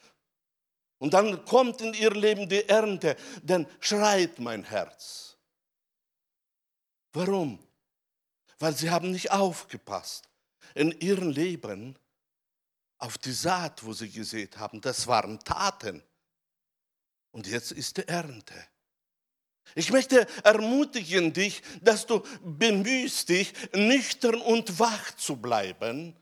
und 0.97 1.13
dann 1.13 1.45
kommt 1.45 1.81
in 1.81 1.93
ihr 1.93 2.09
Leben 2.09 2.49
die 2.49 2.67
Ernte, 2.67 3.15
dann 3.43 3.67
schreit 3.79 4.39
mein 4.39 4.63
Herz. 4.63 5.37
Warum? 7.13 7.59
Weil 8.57 8.75
sie 8.75 8.89
haben 8.89 9.11
nicht 9.11 9.29
aufgepasst 9.29 10.27
in 10.73 10.99
ihrem 10.99 11.29
Leben 11.29 11.95
auf 12.97 13.19
die 13.19 13.33
Saat, 13.33 13.83
wo 13.83 13.93
sie 13.93 14.09
gesät 14.09 14.57
haben. 14.57 14.81
Das 14.81 15.05
waren 15.05 15.39
Taten. 15.39 16.03
Und 17.29 17.45
jetzt 17.45 17.71
ist 17.71 17.97
die 17.97 18.07
Ernte. 18.07 18.70
Ich 19.75 19.91
möchte 19.91 20.27
ermutigen 20.43 21.31
dich, 21.33 21.61
dass 21.81 22.05
du 22.05 22.23
bemühst 22.43 23.29
dich, 23.29 23.53
nüchtern 23.73 24.41
und 24.41 24.79
wach 24.79 25.15
zu 25.15 25.37
bleiben 25.37 26.15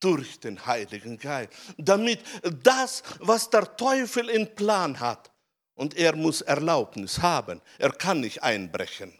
durch 0.00 0.38
den 0.40 0.64
Heiligen 0.64 1.18
Geist, 1.18 1.52
damit 1.76 2.20
das, 2.62 3.02
was 3.18 3.50
der 3.50 3.76
Teufel 3.76 4.28
in 4.28 4.54
Plan 4.54 4.98
hat, 5.00 5.32
und 5.76 5.94
er 5.96 6.16
muss 6.16 6.40
Erlaubnis 6.40 7.20
haben, 7.20 7.60
er 7.78 7.92
kann 7.92 8.20
nicht 8.20 8.42
einbrechen. 8.42 9.12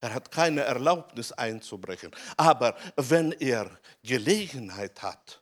Er 0.00 0.12
hat 0.12 0.30
keine 0.30 0.60
Erlaubnis 0.62 1.32
einzubrechen. 1.32 2.10
Aber 2.36 2.76
wenn 2.96 3.32
er 3.32 3.70
Gelegenheit 4.02 5.00
hat, 5.02 5.40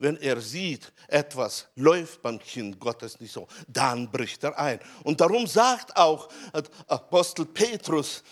wenn 0.00 0.16
er 0.16 0.40
sieht, 0.40 0.92
etwas 1.08 1.68
läuft 1.76 2.22
beim 2.22 2.38
Kind 2.38 2.80
Gottes 2.80 3.20
nicht 3.20 3.32
so, 3.32 3.46
dann 3.68 4.10
bricht 4.10 4.42
er 4.42 4.58
ein. 4.58 4.80
Und 5.04 5.20
darum 5.20 5.46
sagt 5.46 5.94
auch 5.94 6.28
Apostel 6.86 7.44
Petrus, 7.44 8.24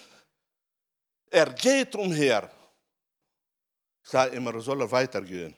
er 1.31 1.52
geht 1.52 1.94
umher. 1.94 2.50
Ich 4.02 4.09
sage 4.09 4.35
immer, 4.35 4.59
soll 4.61 4.81
er 4.81 4.90
weitergehen. 4.90 5.54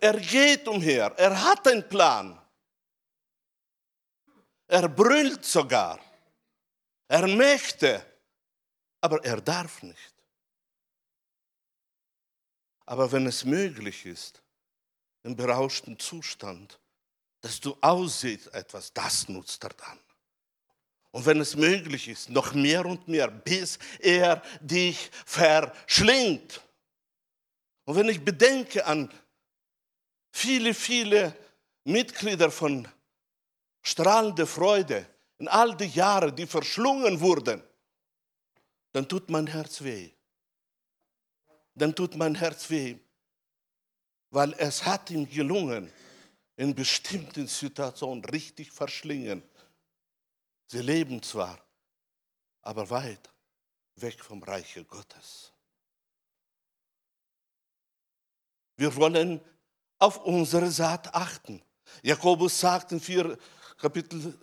Er 0.00 0.18
geht 0.18 0.66
umher, 0.66 1.12
er 1.18 1.44
hat 1.44 1.68
einen 1.68 1.86
Plan. 1.86 2.40
Er 4.66 4.88
brüllt 4.88 5.44
sogar. 5.44 6.00
Er 7.06 7.26
möchte, 7.28 8.02
aber 9.02 9.22
er 9.22 9.42
darf 9.42 9.82
nicht. 9.82 10.11
Aber 12.86 13.10
wenn 13.12 13.26
es 13.26 13.44
möglich 13.44 14.06
ist, 14.06 14.42
im 15.22 15.36
berauschten 15.36 15.98
Zustand, 15.98 16.78
dass 17.40 17.60
du 17.60 17.76
aussiehst 17.80 18.52
etwas, 18.54 18.92
das 18.92 19.28
nutzt 19.28 19.62
er 19.64 19.70
dann. 19.70 19.98
Und 21.10 21.26
wenn 21.26 21.40
es 21.40 21.56
möglich 21.56 22.08
ist, 22.08 22.30
noch 22.30 22.54
mehr 22.54 22.86
und 22.86 23.06
mehr, 23.06 23.28
bis 23.28 23.78
er 23.98 24.42
dich 24.60 25.10
verschlingt. 25.26 26.62
Und 27.84 27.96
wenn 27.96 28.08
ich 28.08 28.24
bedenke 28.24 28.86
an 28.86 29.12
viele, 30.30 30.72
viele 30.72 31.36
Mitglieder 31.84 32.50
von 32.50 32.88
strahlende 33.82 34.46
Freude, 34.46 35.06
in 35.38 35.48
all 35.48 35.76
die 35.76 35.86
Jahre, 35.86 36.32
die 36.32 36.46
verschlungen 36.46 37.20
wurden, 37.20 37.62
dann 38.92 39.08
tut 39.08 39.28
mein 39.28 39.48
Herz 39.48 39.82
weh. 39.82 40.10
Dann 41.74 41.94
tut 41.94 42.16
mein 42.16 42.34
Herz 42.34 42.68
weh, 42.70 42.96
weil 44.30 44.52
es 44.54 44.84
hat 44.84 45.10
ihm 45.10 45.28
gelungen, 45.28 45.92
in 46.56 46.74
bestimmten 46.74 47.46
Situationen 47.46 48.24
richtig 48.26 48.70
verschlingen. 48.70 49.42
Sie 50.66 50.80
leben 50.80 51.22
zwar, 51.22 51.58
aber 52.62 52.88
weit 52.90 53.30
weg 53.96 54.22
vom 54.22 54.42
Reiche 54.42 54.84
Gottes. 54.84 55.52
Wir 58.76 58.94
wollen 58.96 59.40
auf 59.98 60.18
unsere 60.24 60.70
Saat 60.70 61.14
achten. 61.14 61.62
Jakobus 62.02 62.58
sagt 62.58 62.92
in 62.92 63.00
4, 63.00 63.38
Kapitel 63.76 64.38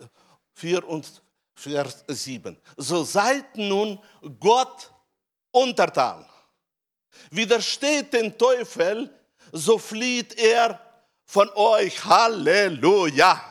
4 0.54 0.86
und 0.86 1.22
Vers 1.54 2.04
7. 2.06 2.56
So 2.76 3.04
seid 3.04 3.56
nun 3.56 3.98
Gott 4.38 4.92
untertan. 5.50 6.24
Widersteht 7.30 8.12
den 8.12 8.36
Teufel, 8.36 9.10
so 9.52 9.78
flieht 9.78 10.38
er 10.38 10.80
von 11.24 11.48
euch. 11.50 12.04
Halleluja. 12.04 13.44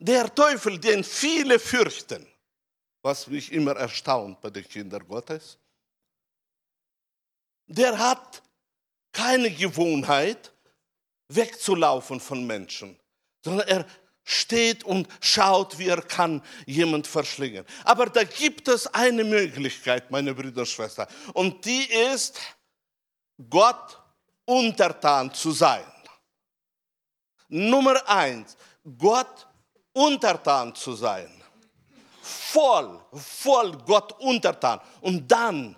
Der 0.00 0.32
Teufel, 0.32 0.78
den 0.78 1.02
viele 1.02 1.58
fürchten, 1.58 2.26
was 3.02 3.26
mich 3.26 3.52
immer 3.52 3.72
erstaunt 3.72 4.40
bei 4.40 4.50
den 4.50 4.68
Kindern 4.68 5.06
Gottes, 5.06 5.58
der 7.66 7.98
hat 7.98 8.42
keine 9.12 9.50
Gewohnheit, 9.50 10.52
wegzulaufen 11.28 12.20
von 12.20 12.46
Menschen, 12.46 12.98
sondern 13.44 13.68
er 13.68 13.86
steht 14.28 14.84
und 14.84 15.08
schaut, 15.22 15.78
wie 15.78 15.88
er 15.88 16.02
kann 16.02 16.42
jemand 16.66 17.06
verschlingen. 17.06 17.64
Aber 17.84 18.06
da 18.06 18.24
gibt 18.24 18.68
es 18.68 18.86
eine 18.86 19.24
Möglichkeit, 19.24 20.10
meine 20.10 20.34
Brüder 20.34 20.60
und 20.60 20.68
Schwestern, 20.68 21.08
und 21.32 21.64
die 21.64 21.84
ist, 22.12 22.38
Gott 23.48 23.98
untertan 24.44 25.32
zu 25.32 25.52
sein. 25.52 25.84
Nummer 27.48 28.06
eins, 28.06 28.54
Gott 28.98 29.48
untertan 29.94 30.74
zu 30.74 30.92
sein. 30.92 31.32
Voll, 32.20 33.00
voll 33.14 33.78
Gott 33.86 34.12
untertan. 34.20 34.80
Und 35.00 35.26
dann 35.32 35.74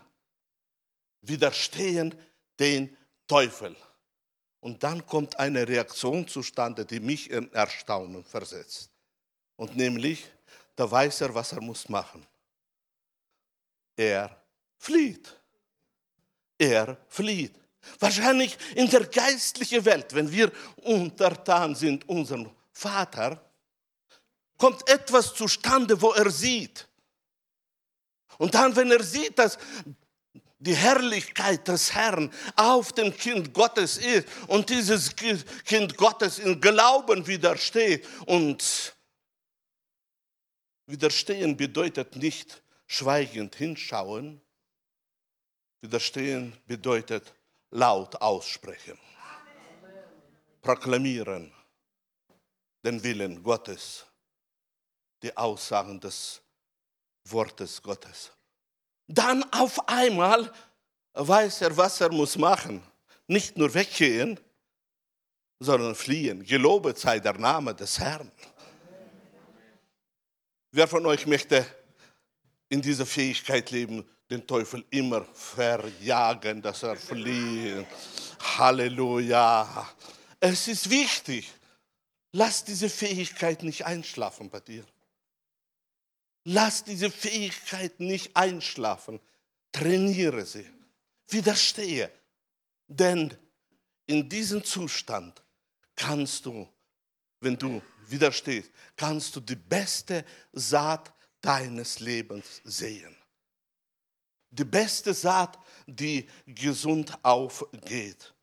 widerstehen 1.21 2.19
den 2.59 2.97
Teufel. 3.29 3.77
Und 4.61 4.83
dann 4.83 5.05
kommt 5.07 5.39
eine 5.39 5.67
Reaktion 5.67 6.29
zustande, 6.29 6.85
die 6.85 7.01
mich 7.01 7.31
in 7.31 7.53
Erstaunen 7.53 8.23
versetzt. 8.25 8.91
Und 9.57 9.77
nämlich, 9.77 10.27
da 10.77 10.91
weiß 10.91 11.23
er, 11.23 11.35
was 11.35 11.53
er 11.53 11.61
muss 11.61 11.89
machen. 11.89 12.27
Er 13.97 14.35
flieht. 14.77 15.35
Er 16.59 16.97
flieht. 17.09 17.55
Wahrscheinlich 17.99 18.59
in 18.75 18.89
der 18.91 19.07
geistlichen 19.07 19.85
Welt, 19.85 20.15
wenn 20.15 20.31
wir 20.31 20.53
untertan 20.77 21.75
sind, 21.75 22.07
unserem 22.09 22.51
Vater, 22.71 23.43
kommt 24.59 24.87
etwas 24.89 25.35
zustande, 25.35 26.01
wo 26.01 26.13
er 26.13 26.31
sieht. 26.31 26.87
Und 28.37 28.55
dann, 28.55 28.75
wenn 28.77 28.91
er 28.91 29.03
sieht, 29.03 29.39
dass 29.39 29.59
die 30.61 30.77
Herrlichkeit 30.77 31.67
des 31.67 31.95
Herrn 31.95 32.33
auf 32.55 32.93
dem 32.93 33.17
Kind 33.17 33.55
Gottes 33.55 33.97
ist 33.97 34.29
und 34.47 34.69
dieses 34.69 35.17
Kind 35.17 35.97
Gottes 35.97 36.39
in 36.39 36.61
Glauben 36.61 37.27
widersteht. 37.27 38.07
Und 38.27 38.95
widerstehen 40.87 41.57
bedeutet 41.57 42.15
nicht 42.17 42.63
schweigend 42.87 43.57
hinschauen, 43.57 44.41
widerstehen 45.81 46.55
bedeutet 46.67 47.35
laut 47.71 48.21
aussprechen, 48.21 48.99
proklamieren 50.61 51.53
den 52.85 53.03
Willen 53.03 53.43
Gottes, 53.43 54.05
die 55.23 55.35
Aussagen 55.35 55.99
des 56.01 56.43
Wortes 57.25 57.81
Gottes 57.81 58.33
dann 59.15 59.45
auf 59.53 59.89
einmal 59.89 60.53
weiß 61.15 61.63
er, 61.63 61.77
was 61.77 62.01
er 62.01 62.13
muss 62.13 62.39
machen. 62.39 62.83
Nicht 63.27 63.57
nur 63.57 63.73
weggehen, 63.75 64.39
sondern 65.59 65.95
fliehen. 65.95 66.45
Gelobet 66.45 66.99
sei 66.99 67.19
der 67.19 67.37
Name 67.37 67.75
des 67.75 67.99
Herrn. 67.99 68.31
Wer 70.73 70.87
von 70.87 71.05
euch 71.07 71.27
möchte 71.27 71.67
in 72.69 72.81
dieser 72.81 73.05
Fähigkeit 73.07 73.71
leben, 73.73 74.09
den 74.31 74.47
Teufel 74.47 74.85
immer 74.91 75.25
verjagen, 75.35 76.63
dass 76.63 76.85
er 76.85 76.95
flieht? 76.95 77.87
Halleluja. 78.59 79.89
Es 80.39 80.69
ist 80.69 80.89
wichtig. 80.89 81.51
Lass 82.33 82.63
diese 82.65 82.89
Fähigkeit 82.89 83.65
nicht 83.65 83.85
einschlafen 83.85 84.49
bei 84.49 84.61
dir. 84.61 84.85
Lass 86.45 86.85
diese 86.85 87.11
Fähigkeit 87.11 88.01
nicht 88.01 88.37
einschlafen. 88.37 89.21
Trainiere 89.73 90.45
sie. 90.47 90.67
Widerstehe. 91.29 92.11
Denn 92.87 93.37
in 94.07 94.29
diesem 94.29 94.65
Zustand 94.65 95.43
kannst 95.95 96.47
du, 96.47 96.69
wenn 97.41 97.57
du 97.57 97.81
widerstehst, 98.07 98.71
kannst 98.97 99.37
du 99.37 99.41
die 99.41 99.57
beste 99.57 100.25
Saat 100.53 101.13
deines 101.41 102.01
Lebens 102.01 102.61
sehen. 102.65 103.17
Die 104.51 104.65
beste 104.65 105.15
Saat, 105.15 105.59
die 105.87 106.29
gesund 106.47 107.17
aufgeht. 107.23 108.35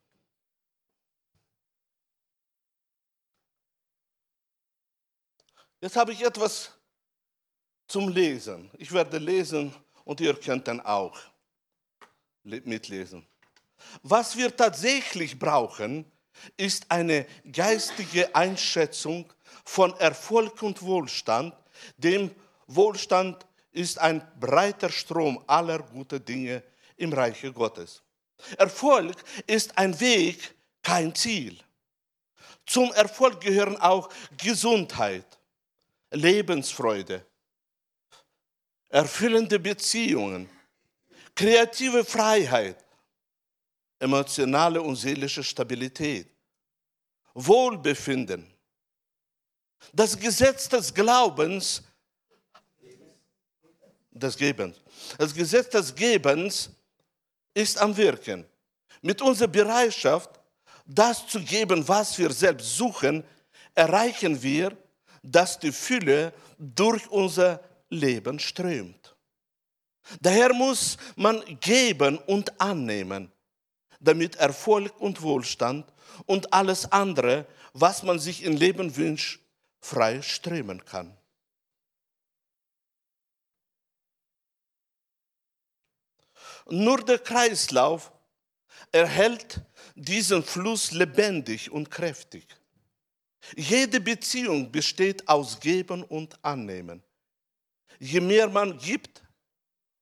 Jetzt 5.80 5.96
habe 5.96 6.12
ich 6.12 6.22
etwas 6.22 6.77
zum 7.88 8.08
Lesen. 8.08 8.70
Ich 8.78 8.92
werde 8.92 9.18
lesen 9.18 9.74
und 10.04 10.20
ihr 10.20 10.34
könnt 10.34 10.68
dann 10.68 10.80
auch 10.80 11.18
mitlesen. 12.44 13.26
Was 14.02 14.36
wir 14.36 14.54
tatsächlich 14.54 15.38
brauchen, 15.38 16.04
ist 16.56 16.90
eine 16.90 17.26
geistige 17.50 18.34
Einschätzung 18.34 19.32
von 19.64 19.92
Erfolg 19.98 20.62
und 20.62 20.80
Wohlstand. 20.82 21.54
Dem 21.96 22.30
Wohlstand 22.66 23.46
ist 23.72 23.98
ein 23.98 24.26
breiter 24.38 24.90
Strom 24.90 25.42
aller 25.46 25.78
guten 25.80 26.24
Dinge 26.24 26.62
im 26.96 27.12
Reiche 27.12 27.52
Gottes. 27.52 28.02
Erfolg 28.56 29.16
ist 29.46 29.76
ein 29.76 29.98
Weg, 30.00 30.54
kein 30.82 31.14
Ziel. 31.14 31.58
Zum 32.66 32.92
Erfolg 32.92 33.40
gehören 33.40 33.76
auch 33.78 34.08
Gesundheit, 34.36 35.38
Lebensfreude, 36.10 37.24
erfüllende 38.88 39.58
Beziehungen, 39.58 40.48
kreative 41.34 42.04
Freiheit, 42.04 42.84
emotionale 43.98 44.80
und 44.80 44.96
seelische 44.96 45.42
Stabilität, 45.42 46.28
Wohlbefinden. 47.34 48.52
Das 49.92 50.18
Gesetz 50.18 50.68
des 50.68 50.92
Glaubens, 50.92 51.82
des 54.10 54.36
Gebens, 54.36 54.76
das 55.16 55.34
Gesetz 55.34 55.68
des 55.70 55.94
Gebens 55.94 56.70
ist 57.54 57.78
am 57.78 57.96
Wirken. 57.96 58.44
Mit 59.00 59.22
unserer 59.22 59.48
Bereitschaft, 59.48 60.40
das 60.84 61.26
zu 61.26 61.40
geben, 61.40 61.86
was 61.86 62.18
wir 62.18 62.32
selbst 62.32 62.76
suchen, 62.76 63.22
erreichen 63.74 64.42
wir, 64.42 64.76
dass 65.22 65.58
die 65.58 65.70
Fülle 65.72 66.32
durch 66.58 67.08
unser 67.08 67.60
Leben 67.90 68.38
strömt. 68.38 69.16
Daher 70.20 70.52
muss 70.54 70.96
man 71.16 71.42
geben 71.60 72.18
und 72.18 72.60
annehmen, 72.60 73.30
damit 74.00 74.36
Erfolg 74.36 74.98
und 75.00 75.20
Wohlstand 75.22 75.90
und 76.26 76.52
alles 76.52 76.90
andere, 76.90 77.46
was 77.72 78.02
man 78.02 78.18
sich 78.18 78.42
im 78.42 78.56
Leben 78.56 78.96
wünscht, 78.96 79.40
frei 79.80 80.22
strömen 80.22 80.84
kann. 80.84 81.16
Nur 86.70 87.02
der 87.02 87.18
Kreislauf 87.18 88.12
erhält 88.92 89.60
diesen 89.94 90.42
Fluss 90.42 90.92
lebendig 90.92 91.70
und 91.70 91.90
kräftig. 91.90 92.46
Jede 93.56 94.00
Beziehung 94.00 94.70
besteht 94.70 95.26
aus 95.28 95.58
Geben 95.60 96.02
und 96.02 96.42
Annehmen 96.44 97.02
je 97.98 98.20
mehr 98.20 98.48
man 98.48 98.78
gibt, 98.78 99.22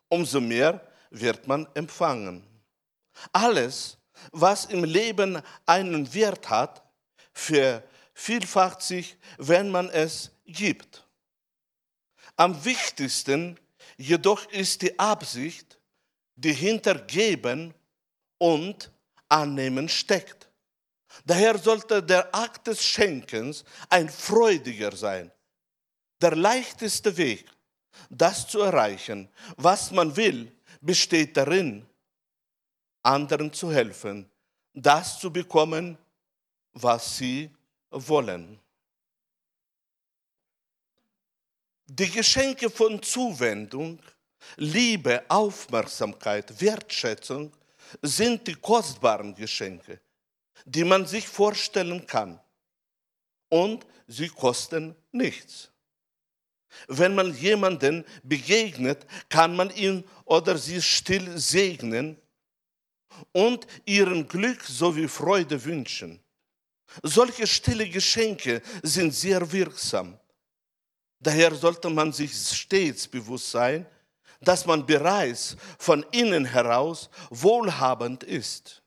umso 0.09 0.41
mehr 0.41 0.81
wird 1.11 1.47
man 1.47 1.67
empfangen. 1.75 2.47
Alles, 3.33 3.99
was 4.33 4.67
im 4.67 4.85
Leben 4.85 5.41
einen 5.65 6.13
Wert 6.13 6.49
hat, 6.49 6.83
vervielfacht 7.33 8.83
sich, 8.83 9.17
wenn 9.39 9.71
man 9.71 9.89
es 9.91 10.31
gibt. 10.45 11.07
Am 12.37 12.65
wichtigsten 12.65 13.59
jedoch 13.97 14.47
ist 14.51 14.83
die 14.83 14.99
Absicht, 14.99 15.79
die 16.35 16.53
hinter 16.53 16.95
Geben 16.95 17.75
und 18.39 18.91
Annehmen 19.29 19.89
steckt. 19.89 20.51
Daher 21.25 21.57
sollte 21.59 22.03
der 22.03 22.35
Akt 22.35 22.67
des 22.67 22.85
Schenkens 22.85 23.65
ein 23.89 24.09
freudiger 24.09 24.95
sein. 24.95 25.33
Der 26.21 26.37
leichteste 26.37 27.17
Weg, 27.17 27.47
das 28.11 28.47
zu 28.47 28.61
erreichen, 28.61 29.29
was 29.57 29.91
man 29.91 30.17
will, 30.17 30.53
besteht 30.81 31.37
darin, 31.37 31.87
anderen 33.03 33.53
zu 33.53 33.73
helfen, 33.73 34.29
das 34.75 35.19
zu 35.19 35.33
bekommen, 35.33 35.97
was 36.73 37.17
sie 37.17 37.51
wollen. 37.91 38.61
Die 41.87 42.11
Geschenke 42.11 42.69
von 42.69 43.01
Zuwendung, 43.01 44.01
Liebe, 44.57 45.25
Aufmerksamkeit, 45.29 46.61
Wertschätzung 46.61 47.53
sind 48.03 48.47
die 48.47 48.55
kostbaren 48.55 49.35
Geschenke, 49.35 50.01
die 50.65 50.85
man 50.85 51.07
sich 51.07 51.27
vorstellen 51.27 52.07
kann. 52.07 52.41
Und 53.49 53.87
sie 54.09 54.29
kosten 54.29 54.97
nichts. 55.13 55.71
Wenn 56.89 57.15
man 57.15 57.35
jemanden 57.37 58.05
begegnet, 58.23 59.07
kann 59.29 59.57
man 59.57 59.71
ihn 59.71 60.05
oder 60.25 60.59
sie 60.59 60.83
still 60.83 61.39
segnen 61.39 62.17
und 63.33 63.67
ihren 63.85 64.27
Glück 64.29 64.63
sowie 64.63 65.09
Freude 65.09 65.65
wünschen. 65.65 66.21
Solche 67.03 67.47
stille 67.47 67.89
Geschenke 67.89 68.63
sind 68.83 69.15
sehr 69.15 69.51
wirksam. 69.53 70.19
Daher 71.21 71.55
sollte 71.55 71.91
man 71.91 72.13
sich 72.13 72.35
stets 72.35 73.09
bewusst 73.09 73.51
sein, 73.51 73.87
dass 74.41 74.67
man 74.67 74.85
bereits 74.85 75.57
von 75.79 76.05
innen 76.13 76.45
heraus 76.45 77.09
wohlhabend 77.31 78.23
ist. 78.23 78.83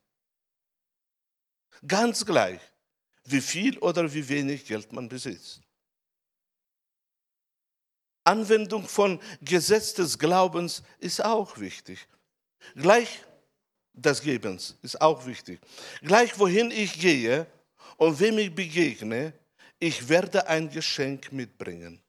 Ganz 1.86 2.24
gleich, 2.24 2.60
wie 3.24 3.40
viel 3.40 3.78
oder 3.78 4.12
wie 4.12 4.28
wenig 4.28 4.64
Geld 4.64 4.92
man 4.92 5.08
besitzt. 5.08 5.60
Anwendung 8.30 8.86
von 8.86 9.20
Gesetz 9.42 9.94
des 9.94 10.18
Glaubens 10.18 10.82
ist 11.00 11.24
auch 11.24 11.58
wichtig. 11.58 12.06
Gleich 12.76 13.24
des 13.92 14.22
Gebens 14.22 14.76
ist 14.82 15.00
auch 15.00 15.26
wichtig. 15.26 15.60
Gleich 16.02 16.38
wohin 16.38 16.70
ich 16.70 17.00
gehe 17.00 17.46
und 17.96 18.20
wem 18.20 18.38
ich 18.38 18.54
begegne, 18.54 19.32
ich 19.80 20.08
werde 20.08 20.46
ein 20.46 20.70
Geschenk 20.70 21.32
mitbringen. 21.32 22.00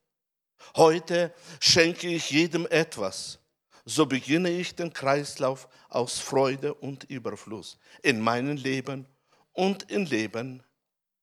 Heute 0.76 1.34
schenke 1.60 2.08
ich 2.08 2.30
jedem 2.30 2.68
etwas. 2.68 3.40
So 3.84 4.06
beginne 4.06 4.52
ich 4.52 4.76
den 4.76 4.94
Kreislauf 4.94 5.68
aus 5.90 6.20
Freude 6.20 6.74
und 6.76 7.06
Überfluss 7.06 7.80
in 8.04 8.20
meinem 8.22 8.58
Leben 8.58 9.08
und 9.54 9.90
im 9.90 10.06
Leben 10.06 10.64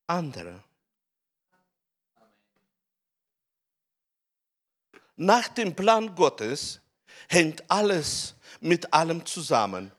anderer. 0.09 0.65
Nach 5.21 5.49
dem 5.49 5.75
Plan 5.75 6.15
Gottes 6.15 6.81
hängt 7.29 7.69
alles 7.69 8.37
mit 8.61 8.93
allem 8.93 9.27
zusammen 9.27 9.91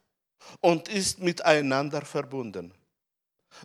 und 0.61 0.87
ist 0.87 1.19
miteinander 1.19 2.03
verbunden. 2.03 2.73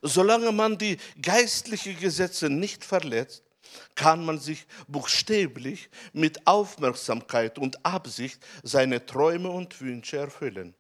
Solange 0.03 0.51
man 0.51 0.77
die 0.77 0.99
geistlichen 1.23 1.97
Gesetze 1.97 2.51
nicht 2.51 2.85
verletzt, 2.85 3.45
kann 3.95 4.25
man 4.25 4.41
sich 4.41 4.67
buchstäblich 4.89 5.89
mit 6.13 6.45
Aufmerksamkeit 6.45 7.57
und 7.57 7.87
Absicht 7.87 8.45
seine 8.65 9.07
Träume 9.07 9.49
und 9.49 9.81
Wünsche 9.81 10.17
erfüllen. 10.17 10.75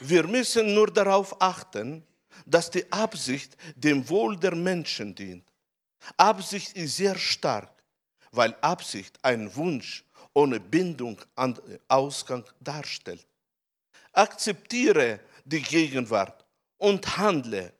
Wir 0.00 0.26
müssen 0.26 0.72
nur 0.72 0.90
darauf 0.90 1.42
achten, 1.42 2.06
dass 2.46 2.70
die 2.70 2.90
Absicht 2.90 3.54
dem 3.76 4.08
Wohl 4.08 4.38
der 4.38 4.54
Menschen 4.54 5.14
dient. 5.14 5.44
Absicht 6.16 6.74
ist 6.74 6.96
sehr 6.96 7.18
stark 7.18 7.79
weil 8.30 8.54
Absicht 8.60 9.18
ein 9.22 9.54
Wunsch 9.56 10.04
ohne 10.32 10.60
Bindung 10.60 11.20
an 11.34 11.58
Ausgang 11.88 12.44
darstellt. 12.60 13.26
Akzeptiere 14.12 15.20
die 15.44 15.62
Gegenwart 15.62 16.44
und 16.78 17.16
handle. 17.16 17.72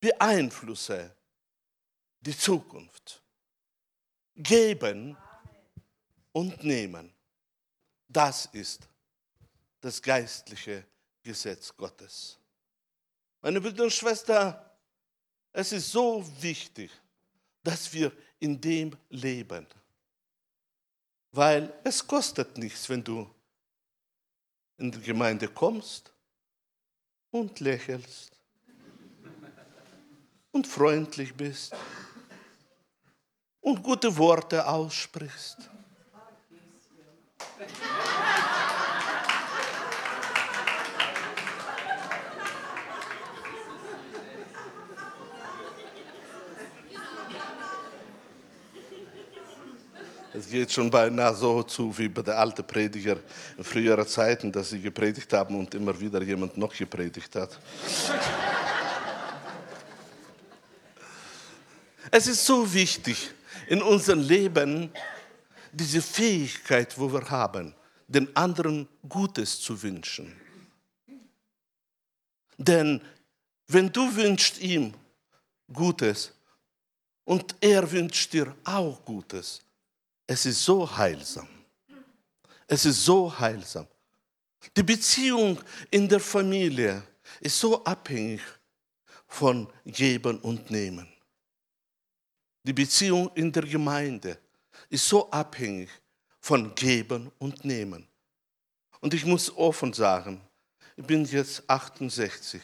Beeinflusse 0.00 1.14
die 2.20 2.36
Zukunft. 2.36 3.22
Geben 4.34 5.16
und 6.32 6.64
nehmen. 6.64 7.12
Das 8.08 8.46
ist 8.46 8.88
das 9.80 10.00
geistliche 10.00 10.84
Gesetz 11.22 11.74
Gottes. 11.76 12.38
Meine 13.40 13.60
Brüder 13.60 13.84
und 13.84 13.92
Schwestern, 13.92 14.56
es 15.52 15.72
ist 15.72 15.90
so 15.90 16.24
wichtig, 16.40 16.90
dass 17.62 17.92
wir 17.92 18.12
in 18.42 18.60
dem 18.60 18.96
leben. 19.08 19.66
Weil 21.30 21.72
es 21.84 22.04
kostet 22.04 22.58
nichts, 22.58 22.88
wenn 22.88 23.02
du 23.02 23.30
in 24.78 24.90
die 24.90 25.00
Gemeinde 25.00 25.46
kommst 25.46 26.12
und 27.30 27.60
lächelst 27.60 28.32
und 30.50 30.66
freundlich 30.66 31.32
bist 31.34 31.72
und 33.60 33.80
gute 33.80 34.14
Worte 34.16 34.66
aussprichst. 34.66 35.58
Es 50.34 50.48
geht 50.48 50.72
schon 50.72 50.90
beinahe 50.90 51.34
so 51.34 51.62
zu 51.62 51.96
wie 51.98 52.08
bei 52.08 52.22
den 52.22 52.32
alten 52.32 52.66
Prediger 52.66 53.18
in 53.58 53.64
früheren 53.64 54.06
Zeiten, 54.06 54.50
dass 54.50 54.70
sie 54.70 54.80
gepredigt 54.80 55.30
haben 55.34 55.58
und 55.58 55.74
immer 55.74 55.98
wieder 56.00 56.22
jemand 56.22 56.56
noch 56.56 56.74
gepredigt 56.74 57.36
hat. 57.36 57.60
es 62.10 62.26
ist 62.26 62.46
so 62.46 62.72
wichtig 62.72 63.30
in 63.68 63.82
unserem 63.82 64.20
Leben, 64.20 64.90
diese 65.70 66.00
Fähigkeit, 66.00 66.98
wo 66.98 67.12
wir 67.12 67.28
haben, 67.28 67.74
den 68.08 68.34
anderen 68.34 68.88
Gutes 69.06 69.60
zu 69.60 69.82
wünschen. 69.82 70.34
Denn 72.56 73.02
wenn 73.66 73.92
du 73.92 74.14
wünschst 74.16 74.60
ihm 74.60 74.94
Gutes 75.70 76.32
und 77.24 77.54
er 77.60 77.90
wünscht 77.90 78.32
dir 78.32 78.54
auch 78.64 79.04
Gutes, 79.04 79.62
es 80.32 80.46
ist 80.46 80.64
so 80.64 80.96
heilsam. 80.96 81.48
Es 82.66 82.86
ist 82.86 83.04
so 83.04 83.38
heilsam. 83.38 83.86
Die 84.74 84.82
Beziehung 84.82 85.60
in 85.90 86.08
der 86.08 86.20
Familie 86.20 87.02
ist 87.40 87.60
so 87.60 87.84
abhängig 87.84 88.40
von 89.26 89.70
Geben 89.84 90.38
und 90.40 90.70
Nehmen. 90.70 91.06
Die 92.62 92.72
Beziehung 92.72 93.30
in 93.34 93.52
der 93.52 93.64
Gemeinde 93.64 94.38
ist 94.88 95.06
so 95.06 95.30
abhängig 95.30 95.90
von 96.40 96.74
Geben 96.74 97.30
und 97.38 97.62
Nehmen. 97.64 98.08
Und 99.00 99.12
ich 99.12 99.26
muss 99.26 99.54
offen 99.54 99.92
sagen, 99.92 100.40
ich 100.96 101.04
bin 101.04 101.26
jetzt 101.26 101.68
68. 101.68 102.62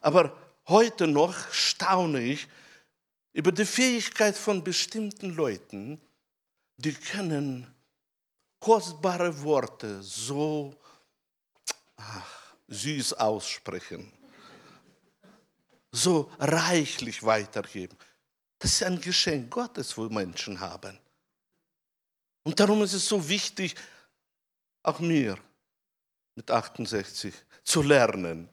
Aber 0.00 0.36
heute 0.68 1.08
noch 1.08 1.34
staune 1.52 2.20
ich, 2.20 2.46
über 3.36 3.52
die 3.52 3.66
Fähigkeit 3.66 4.34
von 4.34 4.64
bestimmten 4.64 5.34
Leuten, 5.34 6.00
die 6.78 6.94
können 6.94 7.66
kostbare 8.58 9.42
Worte 9.42 10.02
so 10.02 10.74
ach, 11.96 12.56
süß 12.68 13.12
aussprechen, 13.12 14.10
so 15.92 16.32
reichlich 16.38 17.22
weitergeben. 17.24 17.98
Das 18.58 18.72
ist 18.72 18.82
ein 18.84 19.02
Geschenk 19.02 19.50
Gottes, 19.50 19.98
wo 19.98 20.08
Menschen 20.08 20.58
haben. 20.58 20.98
Und 22.42 22.58
darum 22.58 22.82
ist 22.84 22.94
es 22.94 23.06
so 23.06 23.28
wichtig, 23.28 23.74
auch 24.82 24.98
mir 25.00 25.38
mit 26.36 26.50
68 26.50 27.34
zu 27.64 27.82
lernen, 27.82 28.48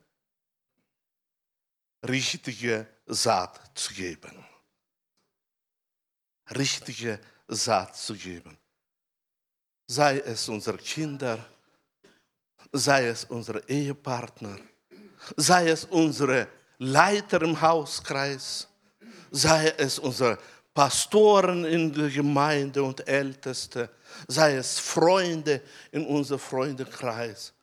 richtige 2.06 2.86
Saat 3.06 3.62
zu 3.76 3.94
geben 3.94 4.46
richtige 6.56 7.20
Saat 7.48 7.96
zu 7.96 8.16
geben. 8.16 8.58
Sei 9.88 10.20
es 10.20 10.48
unsere 10.50 10.78
Kinder, 10.78 11.46
sei 12.72 13.08
es 13.08 13.26
unsere 13.26 13.68
Ehepartner, 13.68 14.58
sei 15.38 15.70
es 15.70 15.86
unsere 15.86 16.48
Leiter 16.78 17.42
im 17.42 17.60
Hauskreis, 17.60 18.68
sei 19.32 19.74
es 19.78 20.00
unsere 20.00 20.38
Pastoren 20.74 21.66
in 21.66 21.94
der 21.94 22.10
Gemeinde 22.10 22.82
und 22.82 23.08
Älteste, 23.08 23.90
sei 24.28 24.56
es 24.56 24.80
Freunde 24.80 25.62
in 25.92 26.06
unserem 26.06 26.40
Freundekreis. 26.40 27.54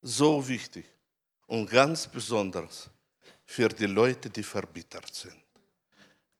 So 0.00 0.46
wichtig 0.46 0.86
und 1.46 1.68
ganz 1.70 2.06
besonders 2.06 2.88
für 3.44 3.68
die 3.68 3.86
Leute, 3.86 4.30
die 4.30 4.42
verbittert 4.42 5.14
sind. 5.14 5.36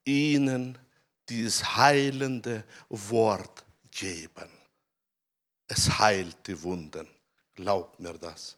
Ihnen 0.05 0.79
dieses 1.29 1.77
heilende 1.77 2.65
Wort 2.89 3.65
geben. 3.91 4.51
Es 5.67 5.99
heilt 5.99 6.47
die 6.47 6.61
Wunden. 6.63 7.09
Glaubt 7.55 7.99
mir 8.01 8.15
das. 8.15 8.57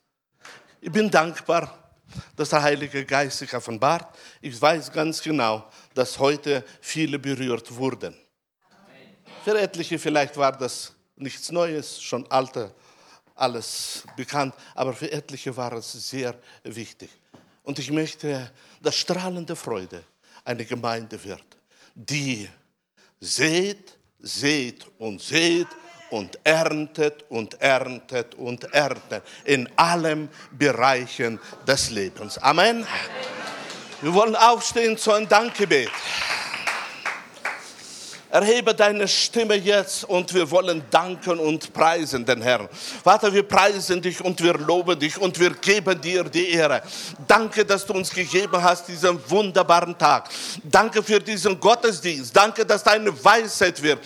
Ich 0.81 0.91
bin 0.91 1.11
dankbar, 1.11 1.87
dass 2.35 2.51
der 2.51 2.63
Heilige 2.63 3.05
Geist 3.05 3.39
sich 3.39 3.53
offenbart. 3.55 4.17
Ich 4.41 4.61
weiß 4.61 4.93
ganz 4.93 5.21
genau, 5.23 5.69
dass 5.95 6.19
heute 6.19 6.65
viele 6.81 7.19
berührt 7.19 7.75
wurden. 7.75 8.17
Für 9.45 9.59
etliche 9.59 9.99
vielleicht 9.99 10.37
war 10.37 10.53
das 10.53 10.95
nichts 11.17 11.51
Neues, 11.51 12.01
schon 12.03 12.29
alte, 12.31 12.75
alles 13.35 14.03
bekannt, 14.17 14.55
aber 14.75 14.93
für 14.93 15.11
etliche 15.11 15.57
war 15.57 15.73
es 15.75 15.93
sehr 15.93 16.35
wichtig. 16.65 17.11
Und 17.63 17.79
ich 17.79 17.91
möchte, 17.91 18.51
dass 18.81 18.97
strahlende 18.97 19.57
Freude 19.57 20.03
eine 20.45 20.65
Gemeinde 20.65 21.23
wird, 21.23 21.56
die 21.97 22.49
seht, 23.19 23.99
seht 24.21 24.87
und 24.99 25.21
seht 25.21 25.67
und 26.11 26.39
erntet 26.45 27.25
und 27.31 27.61
erntet 27.61 28.35
und 28.35 28.65
erntet 28.73 29.25
in 29.45 29.69
allen 29.77 30.29
Bereichen 30.53 31.41
des 31.67 31.91
Lebens. 31.91 32.39
Amen. 32.39 32.87
Wir 34.03 34.13
wollen 34.13 34.37
aufstehen 34.37 34.99
zu 34.99 35.13
einem 35.13 35.27
Dankgebet. 35.27 35.91
Erhebe 38.37 38.75
deine 38.75 39.09
Stimme 39.09 39.55
jetzt 39.55 40.05
und 40.05 40.35
wir 40.35 40.51
wollen 40.51 40.83
danken 40.91 41.39
und 41.39 41.73
preisen 41.73 42.23
den 42.27 42.43
Herrn. 42.43 42.69
Vater, 43.03 43.33
wir 43.33 43.45
preisen 43.45 44.03
dich 44.03 44.23
und 44.23 44.43
wir 44.43 44.53
loben 44.59 44.99
dich 44.99 45.17
und 45.17 45.41
wir 45.41 45.55
geben 45.55 45.99
dir 45.99 46.23
die 46.23 46.51
Ehre. 46.51 46.83
Danke, 47.27 47.65
dass 47.65 47.87
du 47.87 47.95
uns 47.95 48.11
gegeben 48.11 48.63
hast 48.63 48.89
diesen 48.89 49.19
wunderbaren 49.31 49.97
Tag. 49.97 50.29
Danke 50.63 51.03
für 51.03 51.19
diesen 51.19 51.59
Gottesdienst. 51.59 52.37
Danke, 52.37 52.67
dass 52.67 52.85
deine 52.85 53.09
Weisheit 53.25 53.83
wird. 53.83 54.01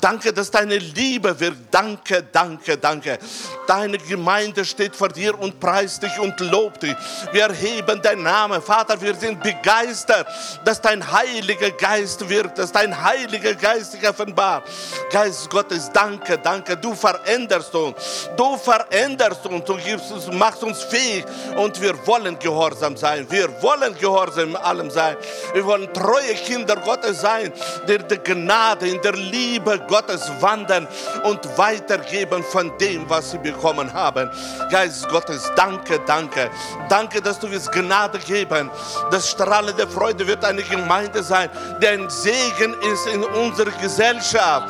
Danke, 0.00 0.32
dass 0.32 0.50
deine 0.50 0.78
Liebe 0.78 1.38
wird. 1.38 1.54
Danke, 1.70 2.24
danke, 2.32 2.76
danke. 2.78 3.20
Deine 3.68 3.98
Gemeinde 3.98 4.64
steht 4.64 4.96
vor 4.96 5.10
dir 5.10 5.38
und 5.38 5.60
preist 5.60 6.02
dich 6.02 6.18
und 6.18 6.40
lobt 6.40 6.82
dich. 6.82 6.96
Wir 7.30 7.44
erheben 7.44 8.02
deinen 8.02 8.24
Namen. 8.24 8.60
Vater, 8.60 9.00
wir 9.00 9.14
sind 9.14 9.40
begeistert, 9.40 10.26
dass 10.64 10.80
dein 10.80 11.08
Heiliger 11.12 11.70
Geist 11.70 12.28
wirkt, 12.28 12.58
dass 12.58 12.72
dein 12.72 13.00
Heiliger 13.00 13.54
Geist 13.54 13.75
geistig 13.76 14.08
offenbar. 14.08 14.62
Geist 15.10 15.50
Gottes, 15.50 15.90
danke, 15.92 16.38
danke. 16.38 16.76
Du 16.76 16.94
veränderst 16.94 17.74
uns. 17.74 18.30
Du 18.36 18.56
veränderst 18.56 19.44
uns. 19.46 19.64
Du 19.64 19.76
gibst 19.76 20.10
uns, 20.10 20.26
machst 20.32 20.62
uns 20.62 20.82
fähig. 20.82 21.24
Und 21.56 21.80
wir 21.80 21.94
wollen 22.06 22.38
gehorsam 22.38 22.96
sein. 22.96 23.26
Wir 23.28 23.48
wollen 23.62 23.94
gehorsam 23.98 24.50
in 24.50 24.56
allem 24.56 24.90
sein. 24.90 25.16
Wir 25.52 25.64
wollen 25.64 25.92
treue 25.92 26.34
Kinder 26.34 26.76
Gottes 26.76 27.20
sein, 27.20 27.52
die 27.86 27.94
in 27.94 28.08
der 28.08 28.18
Gnade, 28.18 28.88
in 28.88 29.00
der 29.02 29.12
Liebe 29.12 29.78
Gottes 29.86 30.30
wandern 30.40 30.88
und 31.24 31.40
weitergeben 31.58 32.42
von 32.42 32.72
dem, 32.78 33.08
was 33.08 33.32
sie 33.32 33.38
bekommen 33.38 33.92
haben. 33.92 34.30
Geist 34.70 35.08
Gottes, 35.08 35.50
danke, 35.54 36.00
danke. 36.06 36.50
Danke, 36.88 37.20
dass 37.20 37.38
du 37.38 37.46
uns 37.46 37.70
Gnade 37.70 38.18
geben. 38.18 38.70
Das 39.10 39.30
strahlende 39.30 39.86
Freude 39.86 40.26
wird 40.26 40.44
eine 40.44 40.62
Gemeinde 40.62 41.22
sein, 41.22 41.50
die 41.82 41.88
ein 41.88 42.08
Segen 42.08 42.74
ist 42.92 43.06
in 43.06 43.24
unserer 43.24 43.55
unserer 43.56 43.76
Gesellschaft. 43.80 44.68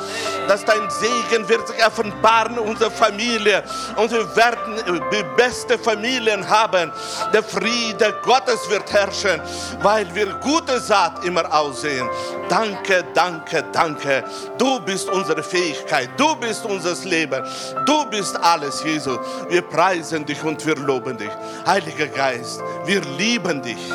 Dass 0.48 0.64
dein 0.64 0.88
Segen 0.90 1.48
wird 1.48 1.66
sich 1.66 1.84
offenbaren 1.84 2.58
unserer 2.58 2.90
Familie. 2.90 3.64
Und 3.96 4.12
wir 4.12 4.36
werden 4.36 4.76
die 5.10 5.24
beste 5.36 5.78
Familien 5.78 6.48
haben. 6.48 6.92
Der 7.32 7.42
Friede 7.42 8.14
Gottes 8.22 8.68
wird 8.70 8.92
herrschen, 8.92 9.40
weil 9.82 10.12
wir 10.14 10.26
gute 10.34 10.78
Saat 10.80 11.24
immer 11.24 11.52
aussehen. 11.52 12.08
Danke, 12.48 13.04
danke, 13.12 13.64
danke. 13.72 14.24
Du 14.56 14.78
bist 14.80 15.08
unsere 15.08 15.42
Fähigkeit. 15.42 16.10
Du 16.16 16.36
bist 16.36 16.64
unser 16.64 16.94
Leben. 17.04 17.44
Du 17.84 18.06
bist 18.06 18.36
alles, 18.36 18.82
Jesus. 18.84 19.18
Wir 19.48 19.62
preisen 19.62 20.24
dich 20.24 20.42
und 20.44 20.64
wir 20.64 20.76
loben 20.76 21.18
dich. 21.18 21.30
Heiliger 21.66 22.06
Geist, 22.06 22.60
wir 22.84 23.00
lieben 23.18 23.62
dich. 23.62 23.90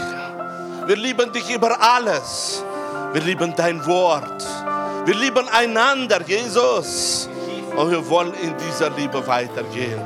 Wir 0.86 0.96
lieben 0.96 1.32
dich 1.32 1.50
über 1.50 1.82
alles. 1.82 2.64
Wir 3.14 3.22
lieben 3.22 3.54
dein 3.56 3.86
Wort. 3.86 4.42
Wir 5.06 5.16
lieben 5.16 5.48
einander, 5.50 6.22
Jesus. 6.26 7.28
Und 7.76 7.90
wir 7.90 8.08
wollen 8.08 8.34
in 8.36 8.56
dieser 8.58 8.90
Liebe 8.92 9.26
weitergehen. 9.26 10.00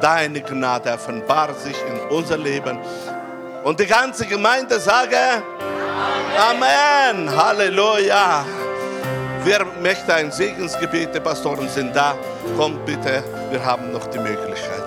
Deine 0.00 0.42
Gnade 0.42 0.92
offenbart 0.92 1.58
sich 1.60 1.76
in 1.88 2.16
unser 2.16 2.36
Leben. 2.36 2.78
Und 3.64 3.80
die 3.80 3.86
ganze 3.86 4.26
Gemeinde 4.26 4.78
sage 4.78 5.16
Amen. 6.36 7.28
Amen. 7.28 7.36
Halleluja. 7.36 8.44
Wer 9.44 9.64
möchte 9.80 10.14
ein 10.14 10.30
Segensgebet? 10.30 11.14
Die 11.14 11.20
Pastoren 11.20 11.68
sind 11.68 11.96
da. 11.96 12.14
Kommt 12.58 12.84
bitte, 12.84 13.22
wir 13.50 13.64
haben 13.64 13.90
noch 13.92 14.06
die 14.06 14.18
Möglichkeit. 14.18 14.79